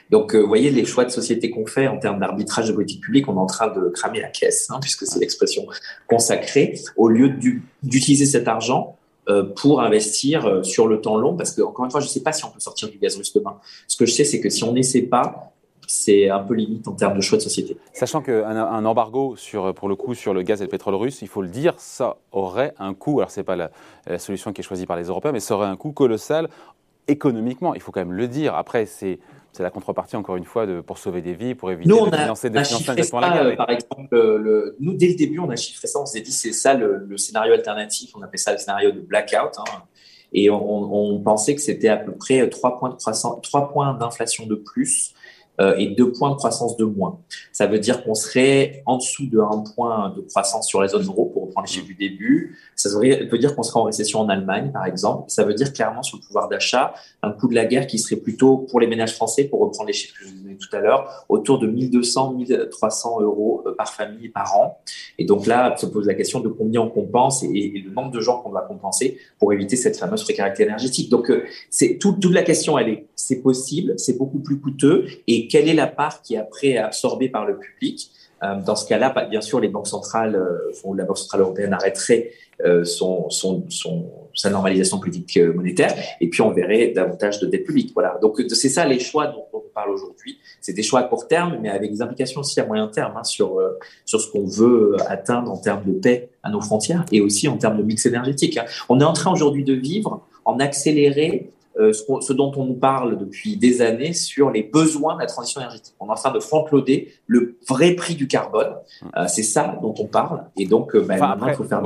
Donc, 0.09 0.33
euh, 0.33 0.39
vous 0.39 0.47
voyez, 0.47 0.71
les 0.71 0.85
choix 0.85 1.05
de 1.05 1.09
société 1.09 1.51
qu'on 1.51 1.65
fait 1.65 1.87
en 1.87 1.99
termes 1.99 2.19
d'arbitrage 2.19 2.67
de 2.67 2.73
politique 2.73 3.01
publique, 3.01 3.27
on 3.27 3.35
est 3.35 3.39
en 3.39 3.45
train 3.45 3.67
de 3.67 3.89
cramer 3.89 4.21
la 4.21 4.29
caisse, 4.29 4.69
hein, 4.71 4.79
puisque 4.81 5.05
c'est 5.05 5.19
l'expression 5.19 5.65
consacrée, 6.07 6.79
au 6.97 7.09
lieu 7.09 7.29
d'utiliser 7.83 8.25
cet 8.25 8.47
argent 8.47 8.97
euh, 9.29 9.43
pour 9.43 9.81
investir 9.81 10.47
euh, 10.47 10.63
sur 10.63 10.87
le 10.87 11.01
temps 11.01 11.17
long, 11.17 11.35
parce 11.35 11.51
que 11.51 11.61
encore 11.61 11.85
une 11.85 11.91
fois, 11.91 11.99
je 11.99 12.07
ne 12.07 12.11
sais 12.11 12.23
pas 12.23 12.31
si 12.31 12.43
on 12.43 12.49
peut 12.49 12.59
sortir 12.59 12.89
du 12.89 12.97
gaz 12.97 13.17
russe 13.17 13.33
demain. 13.33 13.59
Ce 13.87 13.97
que 13.97 14.05
je 14.05 14.13
sais, 14.13 14.23
c'est 14.23 14.39
que 14.39 14.49
si 14.49 14.63
on 14.63 14.73
n'essaie 14.73 15.03
pas, 15.03 15.53
c'est 15.85 16.29
un 16.29 16.39
peu 16.39 16.53
limite 16.53 16.87
en 16.87 16.93
termes 16.93 17.15
de 17.15 17.21
choix 17.21 17.37
de 17.37 17.43
société. 17.43 17.77
Sachant 17.93 18.21
qu'un 18.21 18.45
un 18.45 18.85
embargo 18.85 19.35
sur, 19.35 19.73
pour 19.73 19.89
le 19.89 19.95
coup 19.95 20.13
sur 20.13 20.35
le 20.35 20.43
gaz 20.43 20.61
et 20.61 20.65
le 20.65 20.69
pétrole 20.69 20.93
russe, 20.93 21.23
il 21.23 21.27
faut 21.27 21.41
le 21.41 21.47
dire, 21.47 21.73
ça 21.77 22.17
aurait 22.31 22.73
un 22.77 22.93
coût. 22.93 23.19
Alors 23.19 23.31
c'est 23.31 23.43
pas 23.43 23.55
la, 23.55 23.71
la, 24.05 24.19
solution 24.19 24.53
qui 24.53 24.61
est 24.61 24.63
choisie 24.63 24.85
par 24.85 24.97
les 24.97 25.05
Européens, 25.05 25.31
mais 25.31 25.39
ça 25.39 25.55
aurait 25.55 25.67
un 25.67 25.77
coût 25.77 25.91
colossal 25.91 26.47
économiquement. 27.09 27.73
Il 27.73 27.81
faut 27.81 27.91
quand 27.91 28.01
même 28.01 28.13
le 28.13 28.27
dire. 28.27 28.55
Après, 28.55 28.85
c'est 28.85 29.19
c'est 29.51 29.63
la 29.63 29.71
contrepartie, 29.71 30.15
encore 30.15 30.35
une 30.35 30.45
fois, 30.45 30.65
de, 30.65 30.79
pour 30.79 30.97
sauver 30.97 31.21
des 31.21 31.33
vies, 31.33 31.55
pour 31.55 31.71
éviter 31.71 31.89
de 31.89 31.95
financer, 31.95 32.49
des 32.49 32.63
financer 32.63 33.11
la 33.19 33.29
guerre. 33.29 33.57
Par 33.57 33.69
exemple, 33.71 34.07
le, 34.11 34.75
nous, 34.79 34.93
dès 34.93 35.07
le 35.07 35.15
début, 35.15 35.39
on 35.39 35.49
a 35.49 35.55
chiffré 35.55 35.87
ça, 35.87 35.99
on 35.99 36.05
s'est 36.05 36.21
dit, 36.21 36.31
c'est 36.31 36.53
ça 36.53 36.75
le, 36.75 37.17
scénario 37.17 37.53
alternatif, 37.53 38.11
on 38.15 38.21
appelait 38.21 38.37
ça 38.37 38.51
le 38.51 38.59
scénario 38.59 38.91
de 38.91 38.99
blackout. 38.99 39.57
Hein, 39.57 39.83
et 40.33 40.51
on, 40.51 41.15
on, 41.15 41.19
pensait 41.19 41.55
que 41.55 41.61
c'était 41.61 41.89
à 41.89 41.97
peu 41.97 42.11
près 42.11 42.47
3 42.47 42.77
points, 42.77 42.89
de 42.89 43.41
3 43.41 43.71
points 43.71 43.95
d'inflation 43.95 44.45
de 44.45 44.55
plus 44.55 45.15
euh, 45.59 45.75
et 45.77 45.87
2 45.87 46.11
points 46.11 46.31
de 46.31 46.35
croissance 46.35 46.77
de 46.77 46.85
moins. 46.85 47.19
Ça 47.51 47.67
veut 47.67 47.79
dire 47.79 48.03
qu'on 48.03 48.15
serait 48.15 48.83
en 48.85 48.97
dessous 48.97 49.27
de 49.27 49.39
1 49.39 49.63
point 49.75 50.13
de 50.15 50.21
croissance 50.21 50.67
sur 50.67 50.81
la 50.81 50.87
zone 50.87 51.05
euro, 51.05 51.25
pour 51.25 51.43
reprendre 51.43 51.67
les 51.67 51.73
chiffres 51.73 51.85
du 51.85 51.95
début. 51.95 52.57
Ça 52.75 52.89
veut 52.89 53.37
dire 53.37 53.55
qu'on 53.55 53.63
serait 53.63 53.79
en 53.79 53.83
récession 53.83 54.19
en 54.19 54.29
Allemagne, 54.29 54.71
par 54.71 54.85
exemple. 54.85 55.25
Ça 55.27 55.43
veut 55.43 55.53
dire 55.53 55.73
clairement 55.73 56.03
sur 56.03 56.17
le 56.17 56.25
pouvoir 56.25 56.47
d'achat, 56.47 56.93
un 57.21 57.31
coût 57.31 57.47
de 57.47 57.55
la 57.55 57.65
guerre 57.65 57.87
qui 57.87 57.99
serait 57.99 58.15
plutôt 58.15 58.57
pour 58.57 58.79
les 58.79 58.87
ménages 58.87 59.15
français, 59.15 59.45
pour 59.45 59.59
reprendre 59.59 59.87
les 59.87 59.93
chiffres 59.93 60.15
que 60.19 60.25
je 60.25 60.31
vous 60.33 60.43
donnais 60.43 60.55
tout 60.55 60.75
à 60.75 60.79
l'heure, 60.79 61.25
autour 61.29 61.59
de 61.59 61.67
1200, 61.67 62.33
1300 62.33 63.21
euros 63.21 63.63
euh, 63.65 63.75
par 63.75 63.93
famille 63.93 64.25
et 64.25 64.29
par 64.29 64.57
an. 64.57 64.79
Et 65.17 65.25
donc 65.25 65.45
là, 65.45 65.75
se 65.77 65.85
pose 65.85 66.07
la 66.07 66.13
question 66.13 66.39
de 66.39 66.49
combien 66.49 66.81
on 66.81 66.89
compense 66.89 67.43
et, 67.43 67.83
le 67.85 67.91
nombre 67.91 68.11
de 68.11 68.19
gens 68.19 68.41
qu'on 68.41 68.49
doit 68.49 68.61
compenser 68.61 69.17
pour 69.39 69.53
éviter 69.53 69.75
cette 69.75 69.97
fameuse 69.97 70.23
précarité 70.23 70.63
énergétique. 70.63 71.09
Donc, 71.09 71.29
euh, 71.29 71.43
c'est 71.69 71.97
toute 71.97 72.23
la 72.25 72.43
question, 72.43 72.77
elle 72.77 72.89
est 72.89 73.09
c'est 73.19 73.41
possible, 73.41 73.93
c'est 73.97 74.17
beaucoup 74.17 74.39
plus 74.39 74.59
coûteux. 74.59 75.05
Et 75.27 75.48
quelle 75.49 75.67
est 75.67 75.73
la 75.73 75.87
part 75.87 76.21
qui 76.21 76.35
est 76.35 76.37
après 76.37 76.77
absorbée 76.77 77.29
par 77.29 77.45
le 77.45 77.57
public? 77.57 78.11
Euh, 78.43 78.61
dans 78.65 78.75
ce 78.75 78.87
cas-là, 78.87 79.13
bien 79.29 79.41
sûr, 79.41 79.59
les 79.59 79.67
banques 79.67 79.87
centrales, 79.87 80.35
euh, 80.35 80.93
la 80.95 81.03
Banque 81.03 81.17
centrale 81.17 81.41
européenne 81.41 81.73
arrêterait 81.73 82.31
euh, 82.65 82.85
son, 82.85 83.29
sa 84.33 84.49
normalisation 84.49 84.99
politique 84.99 85.37
monétaire, 85.55 85.93
et 86.21 86.29
puis 86.29 86.41
on 86.41 86.51
verrait 86.51 86.89
davantage 86.95 87.39
de 87.39 87.47
dette 87.47 87.65
publique. 87.65 87.91
Voilà. 87.93 88.17
Donc 88.21 88.41
c'est 88.49 88.69
ça 88.69 88.85
les 88.85 88.99
choix 88.99 89.27
dont, 89.27 89.43
on 89.53 89.59
parle 89.73 89.91
aujourd'hui. 89.91 90.39
C'est 90.61 90.73
des 90.73 90.83
choix 90.83 91.01
à 91.01 91.03
court 91.03 91.27
terme, 91.27 91.57
mais 91.61 91.69
avec 91.69 91.91
des 91.91 92.01
implications 92.01 92.41
aussi 92.41 92.59
à 92.59 92.65
moyen 92.65 92.87
terme 92.87 93.13
hein, 93.17 93.23
sur 93.23 93.61
sur 94.05 94.19
ce 94.19 94.29
qu'on 94.31 94.45
veut 94.45 94.95
atteindre 95.07 95.51
en 95.51 95.57
termes 95.57 95.83
de 95.85 95.93
paix 95.93 96.29
à 96.43 96.49
nos 96.49 96.59
frontières 96.59 97.05
et 97.11 97.21
aussi 97.21 97.47
en 97.47 97.57
termes 97.57 97.77
de 97.77 97.83
mix 97.83 98.05
énergétique. 98.05 98.57
Hein. 98.57 98.65
On 98.89 98.99
est 98.99 99.05
en 99.05 99.13
train 99.13 99.31
aujourd'hui 99.31 99.63
de 99.63 99.73
vivre 99.73 100.25
en 100.43 100.59
accéléré 100.59 101.51
ce, 101.91 102.33
dont 102.33 102.51
on 102.55 102.65
nous 102.65 102.75
parle 102.75 103.17
depuis 103.17 103.57
des 103.57 103.81
années 103.81 104.13
sur 104.13 104.51
les 104.51 104.63
besoins 104.63 105.15
de 105.15 105.21
la 105.21 105.25
transition 105.25 105.61
énergétique. 105.61 105.95
On 105.99 106.07
est 106.07 106.11
en 106.11 106.15
train 106.15 106.31
de 106.31 106.39
front-loader 106.39 107.11
le 107.27 107.57
vrai 107.67 107.93
prix 107.93 108.15
du 108.15 108.27
carbone. 108.27 108.75
Euh, 109.17 109.25
c'est 109.27 109.43
ça 109.43 109.77
dont 109.81 109.93
on 109.97 110.05
parle. 110.05 110.43
Et 110.57 110.65
donc, 110.65 110.95
euh, 110.95 111.05
après, 111.09 111.51
il 111.51 111.55
faut 111.55 111.63
faire 111.63 111.81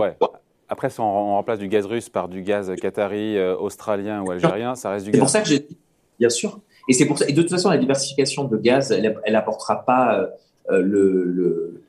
Après, 0.69 0.89
si 0.89 0.99
on 0.99 1.35
remplace 1.35 1.59
du 1.59 1.67
gaz 1.67 1.85
russe 1.85 2.09
par 2.09 2.27
du 2.27 2.41
gaz 2.41 2.73
qatari, 2.75 3.39
australien 3.39 4.21
ou 4.21 4.31
algérien, 4.31 4.75
ça 4.75 4.89
reste 4.89 5.05
du 5.05 5.11
gaz. 5.11 5.17
C'est 5.17 5.21
pour 5.21 5.29
ça 5.29 5.41
que 5.41 5.47
j'ai 5.47 5.59
dit, 5.59 5.77
bien 6.19 6.29
sûr. 6.29 6.59
Et 6.89 6.93
c'est 6.93 7.05
pour 7.05 7.17
ça. 7.17 7.27
Et 7.27 7.33
de 7.33 7.41
toute 7.41 7.51
façon, 7.51 7.69
la 7.69 7.77
diversification 7.77 8.45
de 8.45 8.57
gaz, 8.57 8.91
elle, 8.91 9.17
n'apportera 9.31 9.85
pas 9.85 10.27
le 10.69 11.82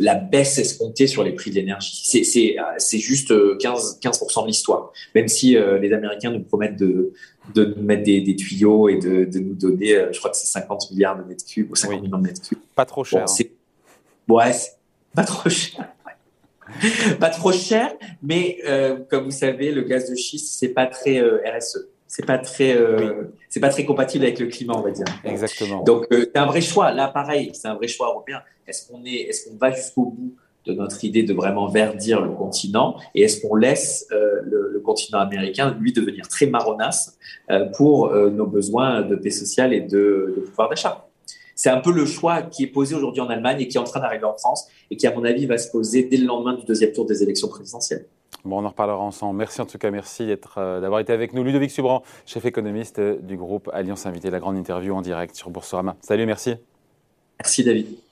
la 0.00 0.14
baisse 0.14 0.58
escomptée 0.58 1.06
sur 1.06 1.22
les 1.22 1.32
prix 1.32 1.50
de 1.50 1.56
l'énergie. 1.56 2.00
C'est 2.04 2.98
juste 2.98 3.32
15, 3.58 3.98
15 4.00 4.20
de 4.20 4.46
l'histoire. 4.46 4.92
Même 5.14 5.28
si 5.28 5.56
euh, 5.56 5.78
les 5.78 5.92
Américains 5.92 6.30
nous 6.30 6.42
promettent 6.42 6.76
de, 6.76 7.12
de 7.54 7.74
nous 7.76 7.82
mettre 7.82 8.02
des, 8.02 8.36
tuyaux 8.36 8.88
et 8.88 8.96
de, 8.96 9.24
de, 9.24 9.38
nous 9.38 9.54
donner, 9.54 9.94
euh, 9.94 10.12
je 10.12 10.18
crois 10.18 10.30
que 10.30 10.36
c'est 10.36 10.46
50 10.46 10.90
milliards 10.90 11.18
de 11.18 11.24
mètres 11.24 11.44
cubes 11.44 11.70
ou 11.70 11.76
50 11.76 12.02
millions 12.02 12.18
de 12.18 12.22
mètres 12.22 12.42
cubes. 12.42 12.58
Pas 12.74 12.84
trop 12.84 13.04
cher. 13.04 13.26
Bon, 14.26 14.36
ouais, 14.36 14.52
pas 15.14 15.24
trop 15.24 15.48
cher. 15.48 15.88
pas 17.18 17.30
trop 17.30 17.52
cher, 17.52 17.92
mais 18.22 18.58
euh, 18.64 18.98
comme 19.10 19.24
vous 19.24 19.30
savez, 19.32 19.72
le 19.72 19.82
gaz 19.82 20.08
de 20.08 20.14
schiste, 20.14 20.54
c'est 20.58 20.68
pas 20.68 20.86
très 20.86 21.20
RSE 21.20 21.88
c'est 22.10 22.26
pas 22.26 22.38
très 22.38 22.76
c'est 23.48 23.60
pas 23.60 23.68
très 23.68 23.84
compatible 23.84 24.24
avec 24.24 24.40
le 24.40 24.46
climat 24.46 24.74
on 24.76 24.82
va 24.82 24.90
dire. 24.90 25.04
Exactement. 25.24 25.84
Donc 25.84 26.06
c'est 26.10 26.36
un 26.36 26.46
vrai 26.46 26.60
choix. 26.60 26.90
Là 26.90 27.06
pareil 27.06 27.50
c'est 27.52 27.68
un 27.68 27.74
vrai 27.74 27.86
choix 27.86 28.08
européen. 28.08 28.42
Est-ce 28.66 28.88
qu'on 28.88 29.04
est, 29.04 29.28
est-ce 29.28 29.48
qu'on 29.48 29.56
va 29.56 29.70
jusqu'au 29.70 30.06
bout 30.06 30.34
de 30.66 30.72
notre 30.72 31.04
idée 31.04 31.22
de 31.22 31.32
vraiment 31.32 31.68
verdir 31.68 32.20
le 32.20 32.30
continent 32.30 32.96
et 33.14 33.22
est-ce 33.22 33.40
qu'on 33.40 33.54
laisse 33.54 34.06
euh, 34.12 34.40
le, 34.44 34.80
continent 34.84 35.18
américain 35.18 35.76
lui 35.78 35.92
devenir 35.92 36.26
très 36.26 36.46
marronasse 36.46 37.18
euh, 37.50 37.66
pour 37.76 38.06
euh, 38.06 38.30
nos 38.30 38.46
besoins 38.46 39.02
de 39.02 39.14
paix 39.14 39.30
sociale 39.30 39.72
et 39.72 39.80
de, 39.80 40.34
de 40.36 40.40
pouvoir 40.40 40.68
d'achat? 40.68 41.06
C'est 41.54 41.70
un 41.70 41.80
peu 41.80 41.92
le 41.92 42.06
choix 42.06 42.42
qui 42.42 42.64
est 42.64 42.68
posé 42.68 42.94
aujourd'hui 42.94 43.20
en 43.20 43.28
Allemagne 43.28 43.60
et 43.60 43.68
qui 43.68 43.76
est 43.76 43.80
en 43.80 43.84
train 43.84 44.00
d'arriver 44.00 44.24
en 44.24 44.36
France 44.36 44.68
et 44.90 44.96
qui 44.96 45.06
à 45.06 45.14
mon 45.14 45.24
avis 45.24 45.46
va 45.46 45.58
se 45.58 45.70
poser 45.70 46.04
dès 46.04 46.16
le 46.16 46.26
lendemain 46.26 46.54
du 46.54 46.64
deuxième 46.64 46.92
tour 46.92 47.04
des 47.04 47.22
élections 47.22 47.48
présidentielles. 47.48 48.06
Bon, 48.44 48.62
on 48.62 48.64
en 48.64 48.70
reparlera 48.70 48.98
ensemble. 48.98 49.38
Merci 49.38 49.60
en 49.60 49.66
tout 49.66 49.78
cas, 49.78 49.90
merci 49.90 50.26
d'avoir 50.56 51.00
été 51.00 51.12
avec 51.12 51.34
nous. 51.34 51.44
Ludovic 51.44 51.70
Subran, 51.70 52.02
chef 52.26 52.44
économiste 52.44 53.00
du 53.00 53.36
groupe 53.36 53.68
Alliance 53.72 54.06
Invité, 54.06 54.30
la 54.30 54.40
grande 54.40 54.56
interview 54.56 54.94
en 54.94 55.02
direct 55.02 55.34
sur 55.34 55.50
Boursorama. 55.50 55.96
Salut, 56.00 56.26
merci. 56.26 56.54
Merci 57.38 57.64
David. 57.64 58.09